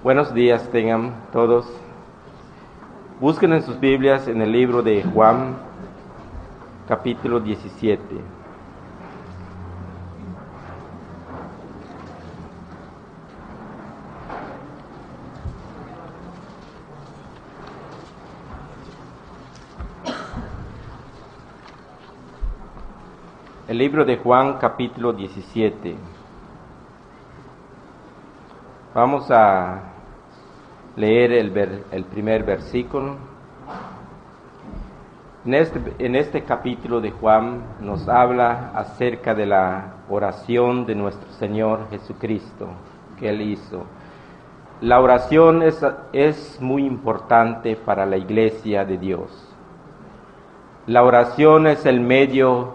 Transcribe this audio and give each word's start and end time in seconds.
Buenos 0.00 0.32
días 0.32 0.70
tengan 0.70 1.12
todos. 1.32 1.66
Busquen 3.18 3.52
en 3.52 3.64
sus 3.64 3.80
Biblias 3.80 4.28
en 4.28 4.40
el 4.40 4.52
libro 4.52 4.80
de 4.80 5.02
Juan, 5.02 5.56
capítulo 6.86 7.40
17. 7.40 7.98
El 23.66 23.78
libro 23.78 24.04
de 24.04 24.16
Juan 24.16 24.58
capítulo 24.58 25.12
17. 25.12 25.96
Vamos 28.94 29.30
a 29.30 29.87
leer 30.98 31.32
el, 31.32 31.84
el 31.92 32.04
primer 32.04 32.42
versículo. 32.42 33.16
En 35.46 35.54
este, 35.54 35.80
en 35.98 36.16
este 36.16 36.42
capítulo 36.42 37.00
de 37.00 37.12
Juan 37.12 37.62
nos 37.80 38.08
habla 38.08 38.72
acerca 38.74 39.34
de 39.34 39.46
la 39.46 39.94
oración 40.10 40.84
de 40.84 40.96
nuestro 40.96 41.30
Señor 41.30 41.88
Jesucristo 41.90 42.68
que 43.18 43.30
Él 43.30 43.40
hizo. 43.42 43.84
La 44.80 45.00
oración 45.00 45.62
es, 45.62 45.80
es 46.12 46.58
muy 46.60 46.84
importante 46.84 47.76
para 47.76 48.04
la 48.04 48.16
iglesia 48.16 48.84
de 48.84 48.98
Dios. 48.98 49.48
La 50.86 51.04
oración 51.04 51.66
es 51.68 51.86
el 51.86 52.00
medio 52.00 52.72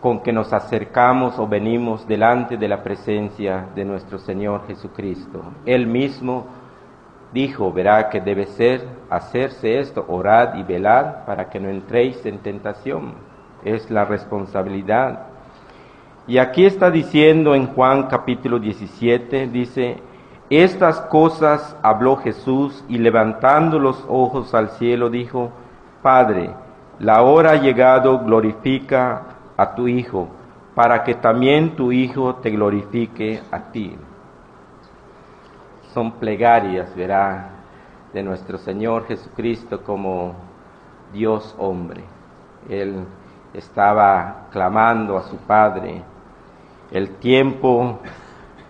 con 0.00 0.20
que 0.20 0.32
nos 0.32 0.52
acercamos 0.52 1.38
o 1.38 1.46
venimos 1.46 2.06
delante 2.06 2.56
de 2.56 2.68
la 2.68 2.82
presencia 2.82 3.66
de 3.74 3.84
nuestro 3.84 4.18
Señor 4.18 4.66
Jesucristo. 4.66 5.42
Él 5.64 5.86
mismo 5.86 6.46
dijo, 7.36 7.70
verá 7.70 8.08
que 8.08 8.18
debe 8.18 8.46
ser 8.46 8.80
hacerse 9.10 9.78
esto, 9.78 10.06
orad 10.08 10.54
y 10.54 10.62
velad 10.62 11.26
para 11.26 11.50
que 11.50 11.60
no 11.60 11.68
entréis 11.68 12.24
en 12.24 12.38
tentación. 12.38 13.12
Es 13.62 13.90
la 13.90 14.06
responsabilidad. 14.06 15.26
Y 16.26 16.38
aquí 16.38 16.64
está 16.64 16.90
diciendo 16.90 17.54
en 17.54 17.66
Juan 17.66 18.04
capítulo 18.04 18.58
17, 18.58 19.48
dice, 19.48 19.98
estas 20.48 20.98
cosas 21.02 21.76
habló 21.82 22.16
Jesús 22.16 22.82
y 22.88 22.96
levantando 22.96 23.78
los 23.78 24.02
ojos 24.08 24.54
al 24.54 24.70
cielo 24.70 25.10
dijo, 25.10 25.50
Padre, 26.00 26.50
la 26.98 27.20
hora 27.20 27.50
ha 27.50 27.56
llegado, 27.56 28.18
glorifica 28.20 29.22
a 29.58 29.74
tu 29.74 29.88
Hijo, 29.88 30.28
para 30.74 31.04
que 31.04 31.14
también 31.14 31.76
tu 31.76 31.92
Hijo 31.92 32.36
te 32.36 32.50
glorifique 32.50 33.42
a 33.50 33.70
ti. 33.72 33.94
Son 35.96 36.12
plegarias, 36.12 36.94
verá, 36.94 37.52
de 38.12 38.22
nuestro 38.22 38.58
Señor 38.58 39.06
Jesucristo 39.06 39.82
como 39.82 40.34
Dios 41.10 41.54
hombre. 41.56 42.04
Él 42.68 43.06
estaba 43.54 44.48
clamando 44.52 45.16
a 45.16 45.22
su 45.22 45.38
Padre. 45.38 46.02
El 46.90 47.16
tiempo 47.16 47.98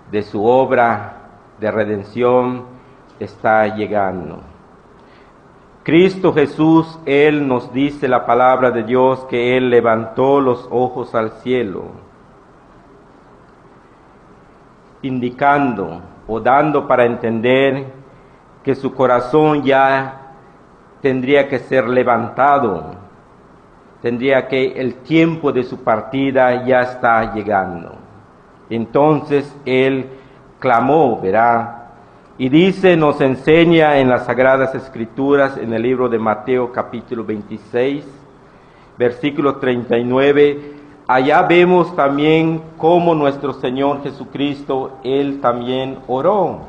de 0.09 0.23
su 0.23 0.45
obra 0.45 1.15
de 1.59 1.69
redención 1.73 2.63
está 3.19 3.75
llegando. 3.75 4.39
Cristo 5.83 6.33
Jesús, 6.33 6.97
Él 7.07 7.49
nos 7.49 7.73
dice 7.73 8.07
la 8.07 8.25
palabra 8.25 8.71
de 8.71 8.85
Dios 8.85 9.25
que 9.25 9.57
Él 9.57 9.69
levantó 9.69 10.41
los 10.41 10.69
ojos 10.71 11.13
al 11.17 11.33
cielo, 11.43 11.87
indicando 15.03 16.15
o 16.27 16.41
dando 16.41 16.87
para 16.87 17.05
entender 17.05 17.87
que 18.63 18.75
su 18.75 18.95
corazón 18.95 19.63
ya 19.63 20.23
tendría 21.01 21.49
que 21.49 21.59
ser 21.61 21.89
levantado, 21.89 22.97
tendría 24.03 24.49
que 24.49 24.73
el 24.73 24.97
tiempo 24.97 25.53
de 25.53 25.63
su 25.63 25.83
partida 25.85 26.65
ya 26.65 26.83
está 26.83 27.33
llegando. 27.33 27.97
Entonces 28.69 29.55
Él 29.65 30.07
clamó, 30.59 31.21
verá, 31.21 31.77
y 32.39 32.49
dice, 32.49 32.97
nos 32.97 33.21
enseña 33.21 33.99
en 33.99 34.11
las 34.11 34.27
Sagradas 34.27 34.75
Escrituras, 34.75 35.57
en 35.57 35.73
el 35.73 35.83
libro 35.83 36.09
de 36.09 36.19
Mateo 36.19 36.71
capítulo 36.71 37.25
26, 37.25 38.05
versículo 38.99 39.57
39, 39.57 40.76
allá 41.07 41.43
vemos 41.43 41.95
también 41.95 42.63
cómo 42.77 43.15
nuestro 43.15 43.53
Señor 43.55 44.03
Jesucristo, 44.03 44.99
Él 45.03 45.41
también 45.41 45.99
oró. 46.07 46.61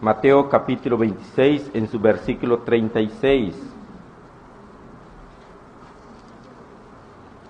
Mateo 0.00 0.48
capítulo 0.48 0.98
26, 0.98 1.70
en 1.74 1.88
su 1.88 1.98
versículo 1.98 2.58
36. 2.58 3.74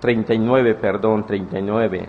39, 0.00 0.74
perdón, 0.74 1.26
39. 1.26 2.08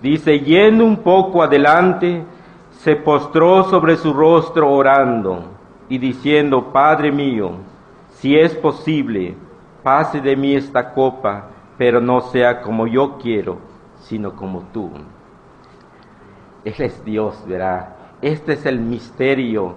Dice, 0.00 0.40
yendo 0.40 0.84
un 0.84 0.96
poco 0.96 1.42
adelante, 1.42 2.24
se 2.80 2.96
postró 2.96 3.64
sobre 3.64 3.96
su 3.96 4.12
rostro 4.12 4.72
orando 4.72 5.44
y 5.88 5.98
diciendo, 5.98 6.72
Padre 6.72 7.12
mío, 7.12 7.52
si 8.22 8.38
es 8.38 8.54
posible, 8.54 9.34
pase 9.82 10.20
de 10.20 10.36
mí 10.36 10.54
esta 10.54 10.94
copa, 10.94 11.50
pero 11.76 12.00
no 12.00 12.20
sea 12.20 12.62
como 12.62 12.86
yo 12.86 13.18
quiero, 13.18 13.58
sino 13.96 14.34
como 14.34 14.62
tú. 14.72 14.90
Él 16.64 16.74
es 16.78 17.04
Dios, 17.04 17.44
verá. 17.46 17.96
Este 18.22 18.52
es 18.52 18.64
el 18.64 18.78
misterio 18.78 19.74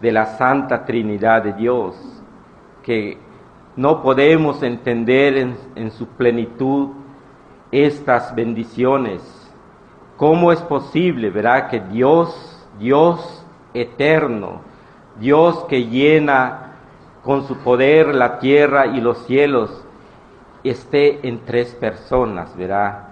de 0.00 0.12
la 0.12 0.26
Santa 0.26 0.84
Trinidad 0.84 1.42
de 1.42 1.54
Dios, 1.54 1.96
que 2.82 3.18
no 3.74 4.02
podemos 4.02 4.62
entender 4.62 5.38
en, 5.38 5.56
en 5.74 5.90
su 5.90 6.06
plenitud 6.06 6.90
estas 7.72 8.34
bendiciones 8.34 9.46
¿Cómo 10.16 10.50
es 10.50 10.60
posible, 10.62 11.28
verdad, 11.28 11.68
que 11.68 11.78
Dios, 11.78 12.66
Dios 12.78 13.44
eterno, 13.74 14.62
Dios 15.20 15.64
que 15.68 15.84
llena 15.84 16.65
con 17.26 17.44
su 17.48 17.56
poder 17.56 18.14
la 18.14 18.38
tierra 18.38 18.86
y 18.86 19.00
los 19.00 19.18
cielos, 19.26 19.84
esté 20.62 21.26
en 21.26 21.44
tres 21.44 21.74
personas, 21.74 22.56
verdad? 22.56 23.08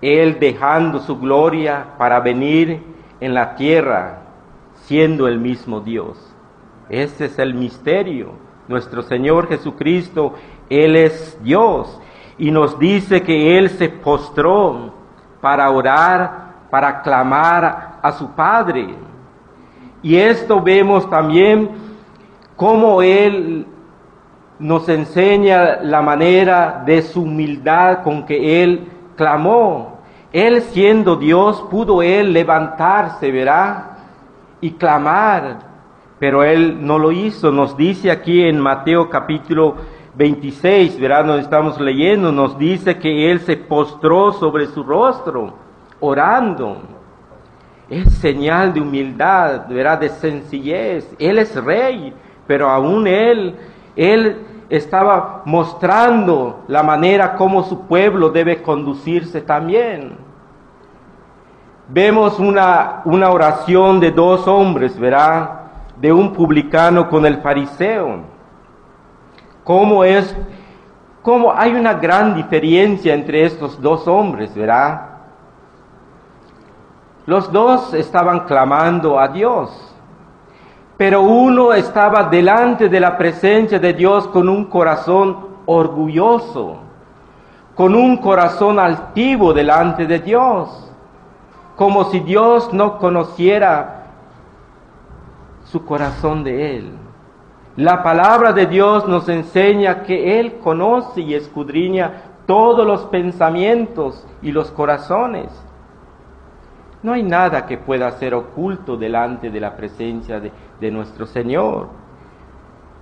Él 0.00 0.38
dejando 0.40 1.00
su 1.00 1.20
gloria 1.20 1.88
para 1.98 2.18
venir 2.20 2.82
en 3.20 3.34
la 3.34 3.54
tierra, 3.54 4.22
siendo 4.86 5.28
el 5.28 5.38
mismo 5.38 5.80
Dios. 5.80 6.16
Ese 6.88 7.26
es 7.26 7.38
el 7.38 7.52
misterio. 7.52 8.32
Nuestro 8.68 9.02
Señor 9.02 9.48
Jesucristo, 9.48 10.32
Él 10.70 10.96
es 10.96 11.38
Dios 11.42 12.00
y 12.38 12.50
nos 12.50 12.78
dice 12.78 13.22
que 13.22 13.58
Él 13.58 13.68
se 13.68 13.90
postró 13.90 14.94
para 15.42 15.70
orar, 15.70 16.68
para 16.70 17.02
clamar 17.02 17.98
a 18.00 18.12
su 18.12 18.30
Padre. 18.30 18.94
Y 20.02 20.16
esto 20.16 20.62
vemos 20.62 21.08
también 21.10 21.91
cómo 22.62 23.02
Él 23.02 23.66
nos 24.60 24.88
enseña 24.88 25.80
la 25.82 26.00
manera 26.00 26.84
de 26.86 27.02
su 27.02 27.22
humildad 27.22 28.04
con 28.04 28.24
que 28.24 28.62
Él 28.62 28.86
clamó. 29.16 29.98
Él 30.32 30.62
siendo 30.62 31.16
Dios, 31.16 31.60
pudo 31.68 32.02
Él 32.02 32.32
levantarse, 32.32 33.32
verá, 33.32 33.96
y 34.60 34.70
clamar, 34.70 35.58
pero 36.20 36.44
Él 36.44 36.86
no 36.86 37.00
lo 37.00 37.10
hizo. 37.10 37.50
Nos 37.50 37.76
dice 37.76 38.12
aquí 38.12 38.42
en 38.42 38.60
Mateo 38.60 39.10
capítulo 39.10 39.74
26, 40.14 41.00
verá, 41.00 41.24
nos 41.24 41.40
estamos 41.40 41.80
leyendo, 41.80 42.30
nos 42.30 42.56
dice 42.56 42.96
que 42.96 43.32
Él 43.32 43.40
se 43.40 43.56
postró 43.56 44.34
sobre 44.34 44.66
su 44.66 44.84
rostro, 44.84 45.52
orando. 45.98 46.76
Es 47.90 48.08
señal 48.18 48.72
de 48.72 48.80
humildad, 48.80 49.66
verá, 49.68 49.96
de 49.96 50.10
sencillez. 50.10 51.12
Él 51.18 51.38
es 51.38 51.56
rey, 51.56 52.14
pero 52.52 52.68
aún 52.68 53.06
Él, 53.06 53.56
Él 53.96 54.44
estaba 54.68 55.40
mostrando 55.46 56.64
la 56.68 56.82
manera 56.82 57.34
como 57.34 57.62
su 57.62 57.86
pueblo 57.86 58.28
debe 58.28 58.60
conducirse 58.60 59.40
también. 59.40 60.18
Vemos 61.88 62.38
una, 62.38 63.00
una 63.06 63.30
oración 63.30 64.00
de 64.00 64.10
dos 64.10 64.46
hombres, 64.46 64.98
verá, 64.98 65.70
de 65.96 66.12
un 66.12 66.34
publicano 66.34 67.08
con 67.08 67.24
el 67.24 67.38
fariseo 67.38 68.30
cómo 69.64 70.04
es, 70.04 70.36
cómo 71.22 71.54
hay 71.54 71.72
una 71.72 71.94
gran 71.94 72.34
diferencia 72.34 73.14
entre 73.14 73.46
estos 73.46 73.80
dos 73.80 74.06
hombres, 74.06 74.54
¿verdad? 74.54 75.08
Los 77.24 77.50
dos 77.50 77.94
estaban 77.94 78.40
clamando 78.40 79.18
a 79.18 79.28
Dios, 79.28 79.91
pero 81.02 81.22
uno 81.22 81.72
estaba 81.72 82.28
delante 82.28 82.88
de 82.88 83.00
la 83.00 83.18
presencia 83.18 83.80
de 83.80 83.92
Dios 83.92 84.28
con 84.28 84.48
un 84.48 84.66
corazón 84.66 85.36
orgulloso, 85.66 86.76
con 87.74 87.96
un 87.96 88.18
corazón 88.18 88.78
altivo 88.78 89.52
delante 89.52 90.06
de 90.06 90.20
Dios. 90.20 90.92
como 91.74 92.04
si 92.04 92.20
Dios 92.20 92.72
no 92.72 92.98
conociera 92.98 94.04
su 95.64 95.84
corazón 95.84 96.44
de 96.44 96.76
él. 96.76 96.92
La 97.74 98.04
palabra 98.04 98.52
de 98.52 98.66
Dios 98.66 99.08
nos 99.08 99.28
enseña 99.28 100.04
que 100.04 100.38
Él 100.38 100.60
conoce 100.62 101.22
y 101.22 101.34
escudriña 101.34 102.12
todos 102.46 102.86
los 102.86 103.06
pensamientos 103.06 104.24
y 104.40 104.52
los 104.52 104.70
corazones. 104.70 105.50
No 107.02 107.14
hay 107.14 107.24
nada 107.24 107.66
que 107.66 107.78
pueda 107.78 108.08
ser 108.12 108.34
oculto 108.34 108.96
delante 108.96 109.50
de 109.50 109.58
la 109.58 109.74
presencia 109.74 110.38
de, 110.38 110.52
de 110.82 110.90
nuestro 110.90 111.26
Señor. 111.26 111.86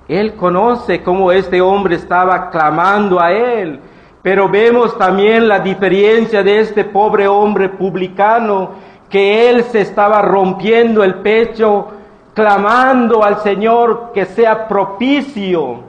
Él 0.07 0.35
conoce 0.35 1.03
cómo 1.03 1.33
este 1.33 1.63
hombre 1.63 1.97
estaba 1.97 2.51
clamando 2.51 3.19
a 3.19 3.33
Él, 3.33 3.81
pero 4.23 4.51
vemos 4.51 4.99
también 4.99 5.49
la 5.49 5.61
diferencia 5.61 6.43
de 6.43 6.61
este 6.61 6.85
pobre 6.85 7.27
hombre 7.27 7.71
publicano, 7.71 8.73
que 9.09 9.49
Él 9.49 9.65
se 9.65 9.81
estaba 9.81 10.21
rompiendo 10.21 11.03
el 11.03 11.15
pecho 11.17 11.89
clamando 12.35 13.25
al 13.25 13.39
Señor 13.39 14.13
que 14.13 14.27
sea 14.27 14.69
propicio, 14.69 15.81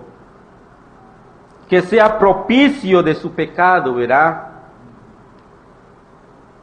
que 1.67 1.81
sea 1.81 2.17
propicio 2.17 3.03
de 3.03 3.15
su 3.15 3.31
pecado, 3.31 3.93
¿verdad? 3.95 4.47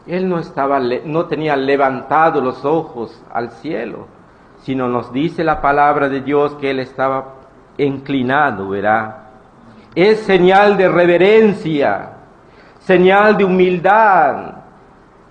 Él 0.07 0.27
no 0.27 0.39
estaba, 0.39 0.81
no 0.81 1.27
tenía 1.27 1.55
levantado 1.55 2.41
los 2.41 2.65
ojos 2.65 3.23
al 3.31 3.51
cielo, 3.51 4.07
sino 4.63 4.89
nos 4.89 5.13
dice 5.13 5.45
la 5.45 5.61
palabra 5.61 6.09
de 6.09 6.21
Dios 6.21 6.55
que 6.55 6.71
él 6.71 6.81
estaba 6.81 7.35
inclinado, 7.79 8.69
¿verdad? 8.69 9.17
Es 9.95 10.21
señal 10.21 10.77
de 10.77 10.89
reverencia, 10.89 12.11
señal 12.81 13.37
de 13.37 13.45
humildad, 13.45 14.59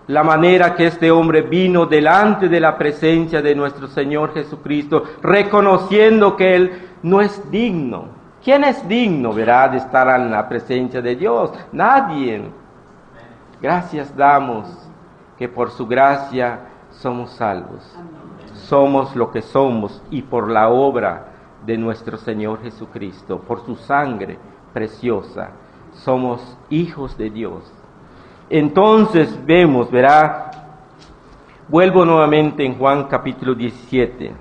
la 0.08 0.24
manera 0.24 0.74
que 0.74 0.88
este 0.88 1.12
hombre 1.12 1.42
vino 1.42 1.86
delante 1.86 2.48
de 2.48 2.60
la 2.60 2.78
presencia 2.78 3.42
de 3.42 3.54
nuestro 3.54 3.88
Señor 3.88 4.34
Jesucristo, 4.34 5.04
reconociendo 5.22 6.36
que 6.36 6.56
Él 6.56 6.72
no 7.04 7.22
es 7.22 7.52
digno. 7.52 8.06
¿Quién 8.44 8.64
es 8.64 8.88
digno, 8.88 9.34
verá, 9.34 9.68
de 9.68 9.78
estar 9.78 10.08
en 10.20 10.32
la 10.32 10.48
presencia 10.48 11.02
de 11.02 11.16
Dios? 11.16 11.52
Nadie. 11.74 12.50
Gracias 13.62 14.16
damos 14.16 14.68
que 15.38 15.50
por 15.50 15.72
su 15.72 15.86
gracia 15.86 16.60
somos 17.00 17.32
salvos. 17.32 17.84
Somos 18.54 19.16
lo 19.16 19.32
que 19.32 19.42
somos 19.42 20.02
y 20.10 20.22
por 20.22 20.50
la 20.50 20.70
obra 20.70 21.28
de 21.66 21.78
nuestro 21.78 22.18
Señor 22.18 22.62
Jesucristo, 22.62 23.40
por 23.40 23.66
su 23.66 23.76
sangre 23.76 24.38
preciosa, 24.74 25.52
somos 25.94 26.58
hijos 26.70 27.18
de 27.18 27.30
Dios 27.30 27.72
entonces 28.50 29.38
vemos, 29.46 29.92
verá, 29.92 30.52
vuelvo 31.68 32.06
nuevamente 32.06 32.66
en 32.66 32.78
Juan 32.78 33.04
capítulo 33.06 33.54
17. 33.54 34.32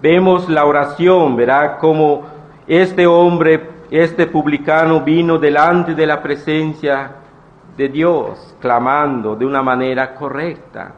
Vemos 0.00 0.48
la 0.48 0.64
oración, 0.64 1.36
verá, 1.36 1.76
como 1.76 2.22
este 2.66 3.06
hombre, 3.06 3.68
este 3.90 4.26
publicano 4.26 5.02
vino 5.02 5.38
delante 5.38 5.94
de 5.94 6.06
la 6.06 6.22
presencia 6.22 7.16
de 7.76 7.88
Dios, 7.88 8.54
clamando 8.60 9.36
de 9.36 9.46
una 9.46 9.62
manera 9.62 10.14
correcta, 10.14 10.92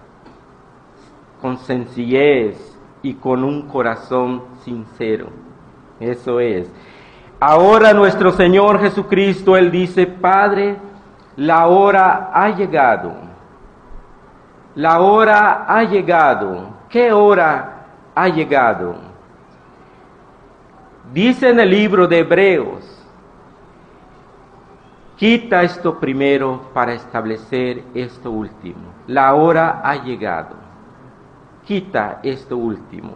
con 1.41 1.59
sencillez 1.59 2.77
y 3.03 3.15
con 3.15 3.45
un 3.45 3.69
corazón 3.69 4.43
sincero. 4.65 5.29
Eso 6.01 6.41
es. 6.41 6.71
Ahora 7.39 7.93
nuestro 7.93 8.33
Señor 8.33 8.81
Jesucristo, 8.81 9.57
Él 9.57 9.71
dice, 9.71 10.07
Padre, 10.07 10.77
la 11.37 11.67
hora 11.67 12.31
ha 12.33 12.51
llegado. 12.51 13.13
La 14.75 15.01
hora 15.01 15.65
ha 15.69 15.85
llegado. 15.85 16.69
¿Qué 16.89 17.13
hora 17.13 17.87
ha 18.15 18.29
llegado? 18.29 18.97
Dice 21.13 21.51
en 21.51 21.61
el 21.61 21.71
libro 21.71 22.09
de 22.09 22.21
Hebreos, 22.21 23.04
quita 25.17 25.63
esto 25.63 25.99
primero 25.99 26.71
para 26.73 26.95
establecer 26.95 27.83
esto 27.95 28.31
último. 28.31 28.95
La 29.07 29.35
hora 29.35 29.81
ha 29.85 30.03
llegado. 30.03 30.57
Quita 31.65 32.21
esto 32.23 32.57
último. 32.57 33.13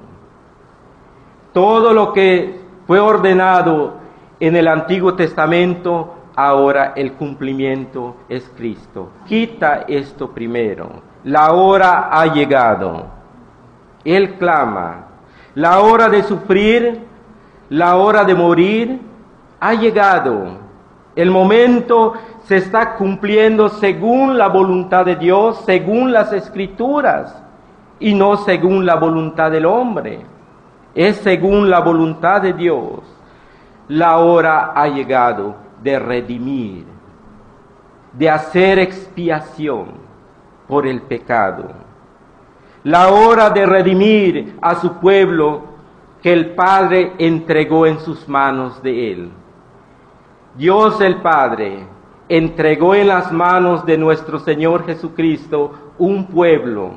Todo 1.52 1.92
lo 1.92 2.12
que 2.12 2.60
fue 2.86 3.00
ordenado 3.00 3.94
en 4.40 4.56
el 4.56 4.68
Antiguo 4.68 5.14
Testamento 5.14 6.14
ahora 6.38 6.92
el 6.94 7.14
cumplimiento 7.14 8.14
es 8.28 8.48
Cristo. 8.56 9.10
Quita 9.26 9.84
esto 9.88 10.30
primero. 10.30 11.02
La 11.24 11.52
hora 11.52 12.10
ha 12.12 12.32
llegado. 12.32 13.06
Él 14.04 14.34
clama. 14.34 15.06
La 15.56 15.80
hora 15.80 16.08
de 16.08 16.22
sufrir, 16.22 17.00
la 17.68 17.96
hora 17.96 18.22
de 18.22 18.36
morir, 18.36 19.00
ha 19.58 19.74
llegado. 19.74 20.57
El 21.18 21.32
momento 21.32 22.12
se 22.44 22.58
está 22.58 22.94
cumpliendo 22.94 23.68
según 23.70 24.38
la 24.38 24.46
voluntad 24.46 25.04
de 25.04 25.16
Dios, 25.16 25.60
según 25.66 26.12
las 26.12 26.32
escrituras, 26.32 27.42
y 27.98 28.14
no 28.14 28.36
según 28.36 28.86
la 28.86 28.94
voluntad 28.94 29.50
del 29.50 29.66
hombre. 29.66 30.20
Es 30.94 31.16
según 31.16 31.68
la 31.68 31.80
voluntad 31.80 32.42
de 32.42 32.52
Dios. 32.52 33.00
La 33.88 34.18
hora 34.18 34.70
ha 34.76 34.86
llegado 34.86 35.56
de 35.82 35.98
redimir, 35.98 36.86
de 38.12 38.30
hacer 38.30 38.78
expiación 38.78 39.86
por 40.68 40.86
el 40.86 41.02
pecado. 41.02 41.64
La 42.84 43.08
hora 43.08 43.50
de 43.50 43.66
redimir 43.66 44.56
a 44.62 44.76
su 44.76 44.92
pueblo 45.00 45.62
que 46.22 46.32
el 46.32 46.54
Padre 46.54 47.14
entregó 47.18 47.86
en 47.86 47.98
sus 47.98 48.28
manos 48.28 48.80
de 48.84 49.12
él. 49.12 49.32
Dios 50.58 51.00
el 51.00 51.18
Padre 51.18 51.86
entregó 52.28 52.96
en 52.96 53.06
las 53.06 53.30
manos 53.30 53.86
de 53.86 53.96
nuestro 53.96 54.40
Señor 54.40 54.84
Jesucristo 54.86 55.92
un 55.98 56.26
pueblo, 56.26 56.90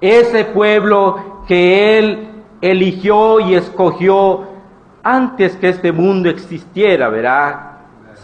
ese 0.00 0.46
pueblo 0.46 1.42
que 1.46 1.98
Él 1.98 2.28
eligió 2.62 3.38
y 3.38 3.54
escogió 3.54 4.44
antes 5.02 5.56
que 5.56 5.68
este 5.68 5.92
mundo 5.92 6.30
existiera, 6.30 7.10
¿verdad? 7.10 7.72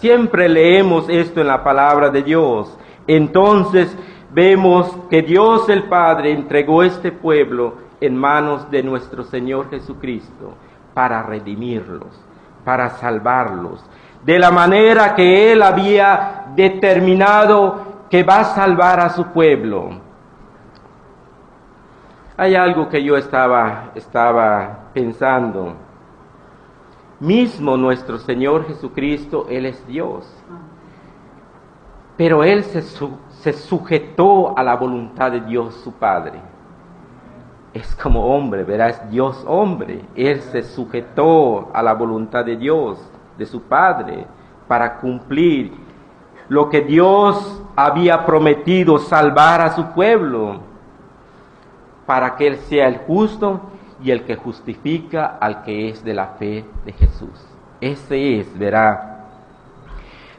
Siempre 0.01 0.49
leemos 0.49 1.07
esto 1.11 1.43
en 1.43 1.49
la 1.49 1.63
palabra 1.63 2.09
de 2.09 2.23
Dios. 2.23 2.75
Entonces 3.07 3.95
vemos 4.33 4.91
que 5.11 5.21
Dios 5.21 5.69
el 5.69 5.83
Padre 5.83 6.33
entregó 6.33 6.83
este 6.83 7.13
pueblo 7.13 7.75
en 8.01 8.17
manos 8.17 8.71
de 8.71 8.83
nuestro 8.83 9.23
Señor 9.23 9.69
Jesucristo 9.69 10.55
para 10.95 11.23
redimirlos, 11.23 12.19
para 12.65 12.89
salvarlos, 12.89 13.85
de 14.27 14.39
la 14.41 14.51
manera 14.51 15.15
que 15.15 15.53
Él 15.53 15.63
había 15.63 16.47
determinado 16.57 18.07
que 18.11 18.25
va 18.25 18.41
a 18.41 18.45
salvar 18.45 18.99
a 18.99 19.11
su 19.11 19.27
pueblo. 19.27 20.01
Hay 22.37 22.57
algo 22.57 22.89
que 22.89 23.03
yo 23.03 23.17
estaba, 23.17 23.93
estaba 23.95 24.91
pensando 24.93 25.77
mismo 27.21 27.77
nuestro 27.77 28.19
Señor 28.19 28.67
Jesucristo, 28.67 29.47
Él 29.49 29.67
es 29.67 29.87
Dios. 29.87 30.29
Pero 32.17 32.43
Él 32.43 32.65
se, 32.65 32.83
se, 32.83 33.53
sujetó 33.53 34.59
a 34.59 34.63
la 34.65 34.75
voluntad 34.75 35.31
de 35.31 35.41
Dios 35.41 35.75
su 35.85 35.93
Padre. 35.93 36.41
Es 37.73 37.95
como 37.95 38.35
hombre, 38.35 38.65
verás, 38.65 39.09
Dios 39.11 39.45
hombre. 39.47 40.03
Él 40.17 40.41
se 40.41 40.63
sujetó 40.63 41.71
a 41.73 41.83
la 41.83 41.95
voluntad 41.95 42.45
de 42.45 42.57
Dios, 42.57 42.99
de 43.37 43.47
su 43.47 43.63
Padre, 43.63 44.27
para 44.69 44.97
cumplir 44.97 45.73
lo 46.49 46.69
que 46.69 46.81
Dios 46.81 47.63
había 47.75 48.25
prometido, 48.25 48.99
salvar 48.99 49.61
a 49.61 49.75
su 49.75 49.93
pueblo, 49.93 50.61
para 52.07 52.37
que 52.37 52.47
Él 52.47 52.57
sea 52.69 52.89
el 52.89 52.99
justo 52.99 53.61
y 54.03 54.11
el 54.11 54.25
que 54.25 54.37
justifica 54.37 55.39
al 55.41 55.63
que 55.63 55.89
es 55.89 56.05
de 56.05 56.15
la 56.15 56.27
fe 56.39 56.65
de 56.85 56.93
Jesús. 56.93 57.47
Ese 57.81 58.41
es, 58.41 58.59
verá. 58.59 59.25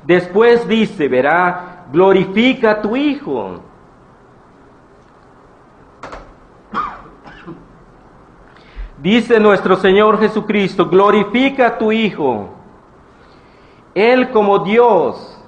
Después 0.06 0.68
dice, 0.68 1.08
verá, 1.08 1.86
glorifica 1.92 2.72
a 2.72 2.82
tu 2.82 2.96
Hijo. 2.96 3.62
Dice 8.98 9.40
nuestro 9.40 9.76
Señor 9.76 10.20
Jesucristo, 10.20 10.90
glorifica 10.90 11.68
a 11.68 11.78
tu 11.78 11.92
Hijo. 11.92 12.57
Él 13.98 14.30
como 14.30 14.60
Dios 14.60 15.44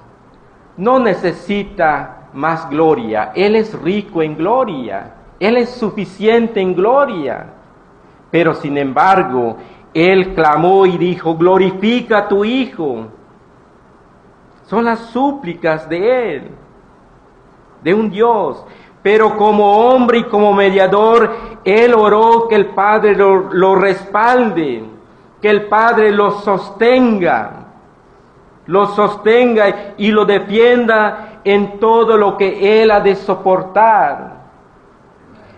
no 0.76 0.98
necesita 0.98 2.30
más 2.32 2.68
gloria. 2.68 3.30
Él 3.36 3.54
es 3.54 3.80
rico 3.80 4.22
en 4.22 4.36
gloria. 4.36 5.14
Él 5.38 5.56
es 5.56 5.70
suficiente 5.70 6.60
en 6.60 6.74
gloria. 6.74 7.46
Pero 8.28 8.52
sin 8.54 8.76
embargo, 8.76 9.56
él 9.94 10.34
clamó 10.34 10.84
y 10.84 10.98
dijo, 10.98 11.36
glorifica 11.36 12.18
a 12.18 12.28
tu 12.28 12.44
Hijo. 12.44 13.06
Son 14.66 14.84
las 14.84 14.98
súplicas 15.10 15.88
de 15.88 16.34
Él. 16.34 16.50
de 17.84 17.94
un 17.94 18.10
Dios. 18.10 18.64
Pero 19.00 19.36
como 19.36 19.90
hombre 19.90 20.18
y 20.18 20.24
como 20.24 20.52
mediador, 20.52 21.36
Él 21.64 21.94
oró 21.94 22.48
que 22.48 22.56
el 22.56 22.66
Padre 22.66 23.14
lo, 23.14 23.52
lo 23.52 23.76
respalde, 23.76 24.82
que 25.40 25.48
el 25.48 25.68
Padre 25.68 26.10
lo 26.10 26.32
sostenga, 26.32 27.59
lo 28.70 28.86
sostenga 28.86 29.94
y 29.96 30.12
lo 30.12 30.24
defienda 30.24 31.40
en 31.42 31.80
todo 31.80 32.16
lo 32.16 32.36
que 32.36 32.80
Él 32.80 32.92
ha 32.92 33.00
de 33.00 33.16
soportar. 33.16 34.42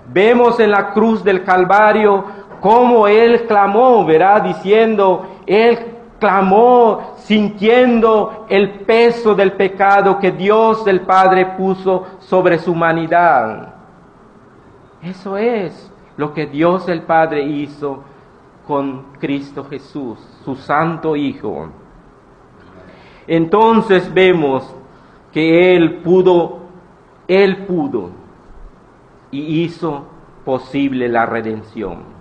Vemos 0.09 0.59
en 0.61 0.71
la 0.71 0.95
cruz 0.95 1.23
del 1.23 1.45
Calvario 1.45 2.25
cómo 2.59 3.07
Él 3.07 3.45
clamó, 3.47 4.07
verá, 4.07 4.41
diciendo, 4.41 5.27
Él 5.45 5.79
clamó 6.19 7.17
sintiendo 7.19 8.47
el 8.49 8.81
peso 8.81 9.35
del 9.35 9.53
pecado 9.53 10.19
que 10.19 10.31
Dios 10.31 10.87
el 10.87 11.03
Padre 11.03 11.45
puso 11.59 12.07
sobre 12.19 12.59
su 12.59 12.73
humanidad. 12.73 13.75
Eso 15.03 15.37
es 15.37 15.93
lo 16.17 16.33
que 16.33 16.47
Dios 16.47 16.89
el 16.89 17.03
Padre 17.03 17.43
hizo 17.43 18.05
con 18.67 19.13
Cristo 19.21 19.67
Jesús, 19.69 20.19
su 20.47 20.55
santo 20.55 21.15
Hijo. 21.15 21.82
Entonces 23.27 24.13
vemos 24.13 24.75
que 25.33 25.75
Él 25.75 25.97
pudo, 25.99 26.61
Él 27.29 27.65
pudo 27.65 28.11
y 29.31 29.63
hizo 29.63 30.05
posible 30.45 31.09
la 31.09 31.27
redención. 31.27 32.13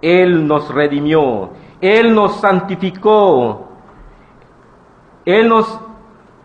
Él 0.00 0.46
nos 0.46 0.72
redimió, 0.72 1.50
Él 1.80 2.14
nos 2.14 2.36
santificó, 2.40 3.68
Él 5.24 5.48
nos, 5.48 5.80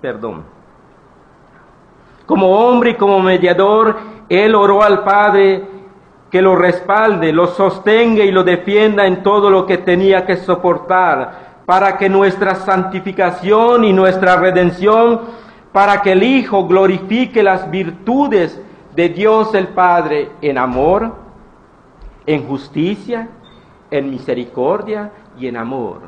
perdón, 0.02 0.44
como 2.26 2.50
hombre 2.52 2.92
y 2.92 2.96
como 2.96 3.20
mediador, 3.20 3.98
Él 4.28 4.56
oró 4.56 4.82
al 4.82 5.04
Padre 5.04 5.64
que 6.32 6.42
lo 6.42 6.56
respalde, 6.56 7.32
lo 7.32 7.46
sostenga 7.48 8.24
y 8.24 8.32
lo 8.32 8.44
defienda 8.44 9.06
en 9.06 9.22
todo 9.22 9.52
lo 9.52 9.68
que 9.68 9.78
tenía 9.78 10.26
que 10.26 10.38
soportar, 10.38 11.53
para 11.66 11.98
que 11.98 12.10
nuestra 12.10 12.56
santificación 12.56 13.84
y 13.84 13.94
nuestra 13.94 14.36
redención, 14.36 15.22
para 15.72 16.02
que 16.02 16.12
el 16.12 16.24
Hijo 16.24 16.68
glorifique 16.68 17.42
las 17.42 17.70
virtudes 17.70 18.62
de 18.96 19.10
Dios 19.10 19.54
el 19.56 19.70
Padre 19.70 20.32
en 20.42 20.58
amor, 20.58 21.16
en 22.26 22.48
justicia, 22.48 23.30
en 23.90 24.10
misericordia 24.10 25.12
y 25.38 25.48
en 25.48 25.58
amor. 25.58 26.02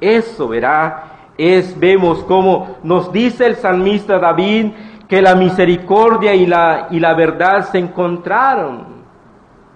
Eso 0.00 0.48
verá, 0.48 1.30
es, 1.38 1.78
vemos 1.78 2.24
como 2.24 2.76
nos 2.82 3.12
dice 3.12 3.46
el 3.46 3.56
salmista 3.56 4.18
David, 4.18 4.72
que 5.08 5.22
la 5.22 5.34
misericordia 5.34 6.34
y 6.34 6.46
la, 6.46 6.88
y 6.90 7.00
la 7.00 7.14
verdad 7.14 7.68
se 7.70 7.78
encontraron 7.78 9.00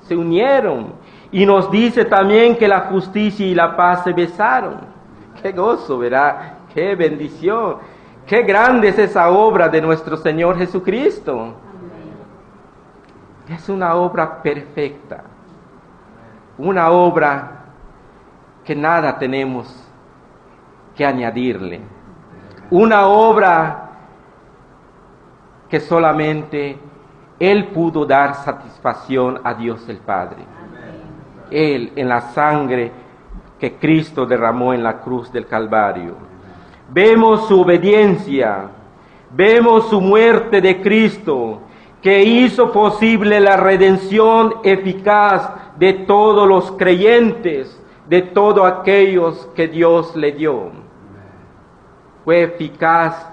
se 0.06 0.16
unieron. 0.16 0.94
Y 1.32 1.46
nos 1.46 1.70
dice 1.70 2.04
también 2.04 2.56
que 2.56 2.68
la 2.68 2.80
justicia 2.82 3.44
y 3.44 3.54
la 3.54 3.76
paz 3.76 4.04
se 4.04 4.12
besaron. 4.12 4.93
Qué 5.40 5.52
gozo, 5.52 5.98
¿verdad? 5.98 6.58
Qué 6.72 6.94
bendición. 6.94 7.78
Qué 8.26 8.42
grande 8.42 8.88
es 8.88 8.98
esa 8.98 9.30
obra 9.30 9.68
de 9.68 9.80
nuestro 9.80 10.16
Señor 10.16 10.56
Jesucristo. 10.56 11.54
Es 13.48 13.68
una 13.68 13.94
obra 13.94 14.42
perfecta. 14.42 15.24
Una 16.56 16.90
obra 16.90 17.64
que 18.64 18.74
nada 18.74 19.18
tenemos 19.18 19.86
que 20.96 21.04
añadirle. 21.04 21.80
Una 22.70 23.06
obra 23.06 23.90
que 25.68 25.80
solamente 25.80 26.78
él 27.38 27.66
pudo 27.68 28.06
dar 28.06 28.36
satisfacción 28.36 29.40
a 29.44 29.54
Dios 29.54 29.86
el 29.88 29.98
Padre. 29.98 30.44
Él 31.50 31.92
en 31.96 32.08
la 32.08 32.20
sangre 32.20 33.03
que 33.64 33.76
Cristo 33.76 34.26
derramó 34.26 34.74
en 34.74 34.82
la 34.82 35.00
cruz 35.00 35.32
del 35.32 35.46
Calvario. 35.46 36.16
Vemos 36.90 37.48
su 37.48 37.62
obediencia, 37.62 38.68
vemos 39.30 39.88
su 39.88 40.02
muerte 40.02 40.60
de 40.60 40.82
Cristo, 40.82 41.60
que 42.02 42.22
hizo 42.22 42.70
posible 42.70 43.40
la 43.40 43.56
redención 43.56 44.56
eficaz 44.64 45.50
de 45.78 45.94
todos 45.94 46.46
los 46.46 46.72
creyentes, 46.72 47.82
de 48.06 48.20
todos 48.20 48.70
aquellos 48.70 49.48
que 49.54 49.66
Dios 49.66 50.14
le 50.14 50.32
dio. 50.32 50.70
Fue 52.22 52.42
eficaz 52.42 53.30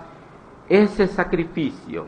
ese 0.69 1.07
sacrificio 1.07 2.05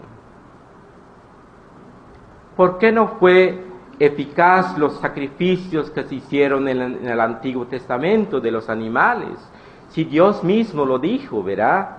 ¿Por 2.55 2.77
qué 2.77 2.89
no 2.93 3.17
fue 3.19 3.65
eficaz 3.99 4.77
los 4.77 4.99
sacrificios 4.99 5.89
que 5.91 6.03
se 6.03 6.15
hicieron 6.15 6.67
en, 6.67 7.07
el 7.07 7.19
Antiguo 7.19 7.65
Testamento 7.67 8.39
de 8.39 8.51
los 8.51 8.69
animales? 8.69 9.37
Si 9.89 10.03
Dios 10.03 10.43
mismo 10.43 10.85
lo 10.85 10.99
dijo, 10.99 11.43
¿verdad? 11.43 11.97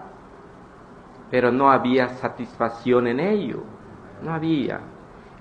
Pero 1.31 1.51
no 1.53 1.71
había 1.71 2.09
satisfacción 2.09 3.07
en 3.07 3.21
ello, 3.21 3.63
no 4.23 4.33
había. 4.33 4.81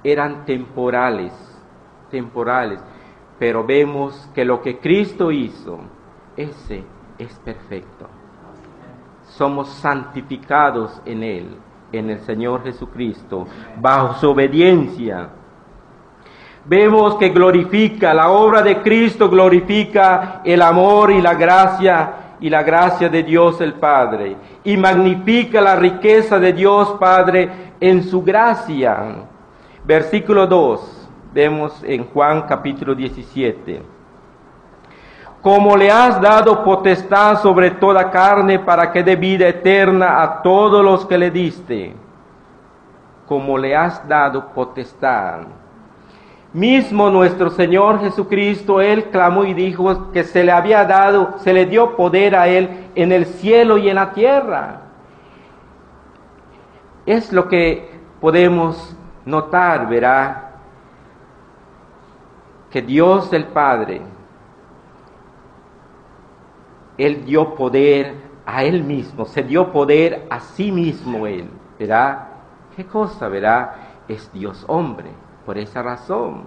Eran 0.03 0.45
temporales, 0.45 1.33
temporales. 2.09 2.79
Pero 3.39 3.65
vemos 3.65 4.29
que 4.33 4.45
lo 4.45 4.61
que 4.61 4.79
Cristo 4.79 5.31
hizo, 5.31 5.79
ese 6.37 6.83
es 7.17 7.33
perfecto. 7.39 8.07
Somos 9.23 9.69
santificados 9.69 11.01
en 11.05 11.23
Él 11.23 11.57
en 11.93 12.09
el 12.09 12.19
Señor 12.21 12.63
Jesucristo, 12.63 13.47
bajo 13.79 14.15
su 14.15 14.31
obediencia. 14.31 15.29
Vemos 16.65 17.15
que 17.15 17.29
glorifica, 17.29 18.13
la 18.13 18.29
obra 18.29 18.61
de 18.61 18.81
Cristo 18.81 19.29
glorifica 19.29 20.41
el 20.45 20.61
amor 20.61 21.11
y 21.11 21.21
la 21.21 21.33
gracia 21.33 22.13
y 22.39 22.49
la 22.49 22.63
gracia 22.63 23.09
de 23.09 23.23
Dios 23.23 23.59
el 23.61 23.73
Padre, 23.73 24.35
y 24.63 24.75
magnifica 24.77 25.61
la 25.61 25.75
riqueza 25.75 26.39
de 26.39 26.53
Dios 26.53 26.95
Padre 26.99 27.49
en 27.79 28.03
su 28.03 28.23
gracia. 28.23 28.97
Versículo 29.83 30.47
2, 30.47 31.09
vemos 31.33 31.83
en 31.83 32.05
Juan 32.05 32.43
capítulo 32.43 32.95
17 32.95 33.93
como 35.43 35.75
le 35.75 35.91
has 35.91 36.21
dado 36.21 36.63
potestad 36.63 37.41
sobre 37.41 37.71
toda 37.71 38.09
carne 38.09 38.59
para 38.59 38.93
que 38.93 39.03
dé 39.03 39.17
vida 39.17 39.45
eterna 39.45 40.23
a 40.23 40.41
todos 40.41 40.81
los 40.81 41.05
que 41.05 41.17
le 41.17 41.29
diste, 41.29 41.93
como 43.27 43.57
le 43.57 43.75
has 43.75 44.07
dado 44.07 44.53
potestad. 44.53 45.41
Mismo 46.53 47.09
nuestro 47.09 47.49
Señor 47.49 47.99
Jesucristo, 47.99 48.79
Él 48.79 49.05
clamó 49.05 49.43
y 49.43 49.53
dijo 49.53 50.11
que 50.11 50.23
se 50.23 50.43
le 50.43 50.51
había 50.51 50.85
dado, 50.85 51.39
se 51.39 51.51
le 51.51 51.65
dio 51.65 51.95
poder 51.95 52.35
a 52.35 52.47
Él 52.47 52.89
en 52.93 53.11
el 53.11 53.25
cielo 53.25 53.77
y 53.77 53.89
en 53.89 53.95
la 53.95 54.13
tierra. 54.13 54.81
Es 57.05 57.33
lo 57.33 57.47
que 57.47 57.99
podemos 58.21 58.95
notar, 59.25 59.89
verá, 59.89 60.51
que 62.69 62.81
Dios 62.81 63.33
el 63.33 63.45
Padre, 63.45 64.01
él 66.97 67.25
dio 67.25 67.55
poder 67.55 68.15
a 68.45 68.63
Él 68.63 68.83
mismo, 68.83 69.25
se 69.25 69.43
dio 69.43 69.71
poder 69.71 70.27
a 70.29 70.39
sí 70.39 70.71
mismo 70.71 71.25
Él, 71.25 71.49
¿verdad? 71.79 72.27
¿Qué 72.75 72.85
cosa, 72.85 73.27
verdad? 73.27 73.71
Es 74.07 74.31
Dios 74.31 74.63
hombre, 74.67 75.11
por 75.45 75.57
esa 75.57 75.81
razón, 75.81 76.43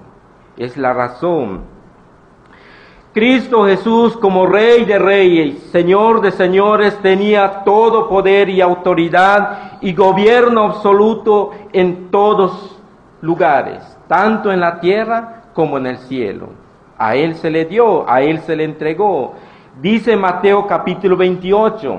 es 0.56 0.76
la 0.76 0.92
razón. 0.92 1.60
Cristo 3.12 3.64
Jesús 3.64 4.16
como 4.18 4.46
Rey 4.46 4.84
de 4.84 4.98
Reyes, 4.98 5.62
Señor 5.72 6.20
de 6.20 6.32
Señores, 6.32 6.98
tenía 7.00 7.64
todo 7.64 8.08
poder 8.08 8.50
y 8.50 8.60
autoridad 8.60 9.78
y 9.80 9.94
gobierno 9.94 10.64
absoluto 10.64 11.52
en 11.72 12.10
todos 12.10 12.78
lugares, 13.22 13.96
tanto 14.06 14.52
en 14.52 14.60
la 14.60 14.80
tierra 14.80 15.44
como 15.54 15.78
en 15.78 15.86
el 15.86 15.98
cielo. 15.98 16.48
A 16.98 17.16
Él 17.16 17.36
se 17.36 17.50
le 17.50 17.64
dio, 17.64 18.08
a 18.08 18.20
Él 18.20 18.40
se 18.40 18.54
le 18.54 18.64
entregó. 18.64 19.34
Dice 19.80 20.16
Mateo 20.16 20.66
capítulo 20.66 21.16
28. 21.16 21.98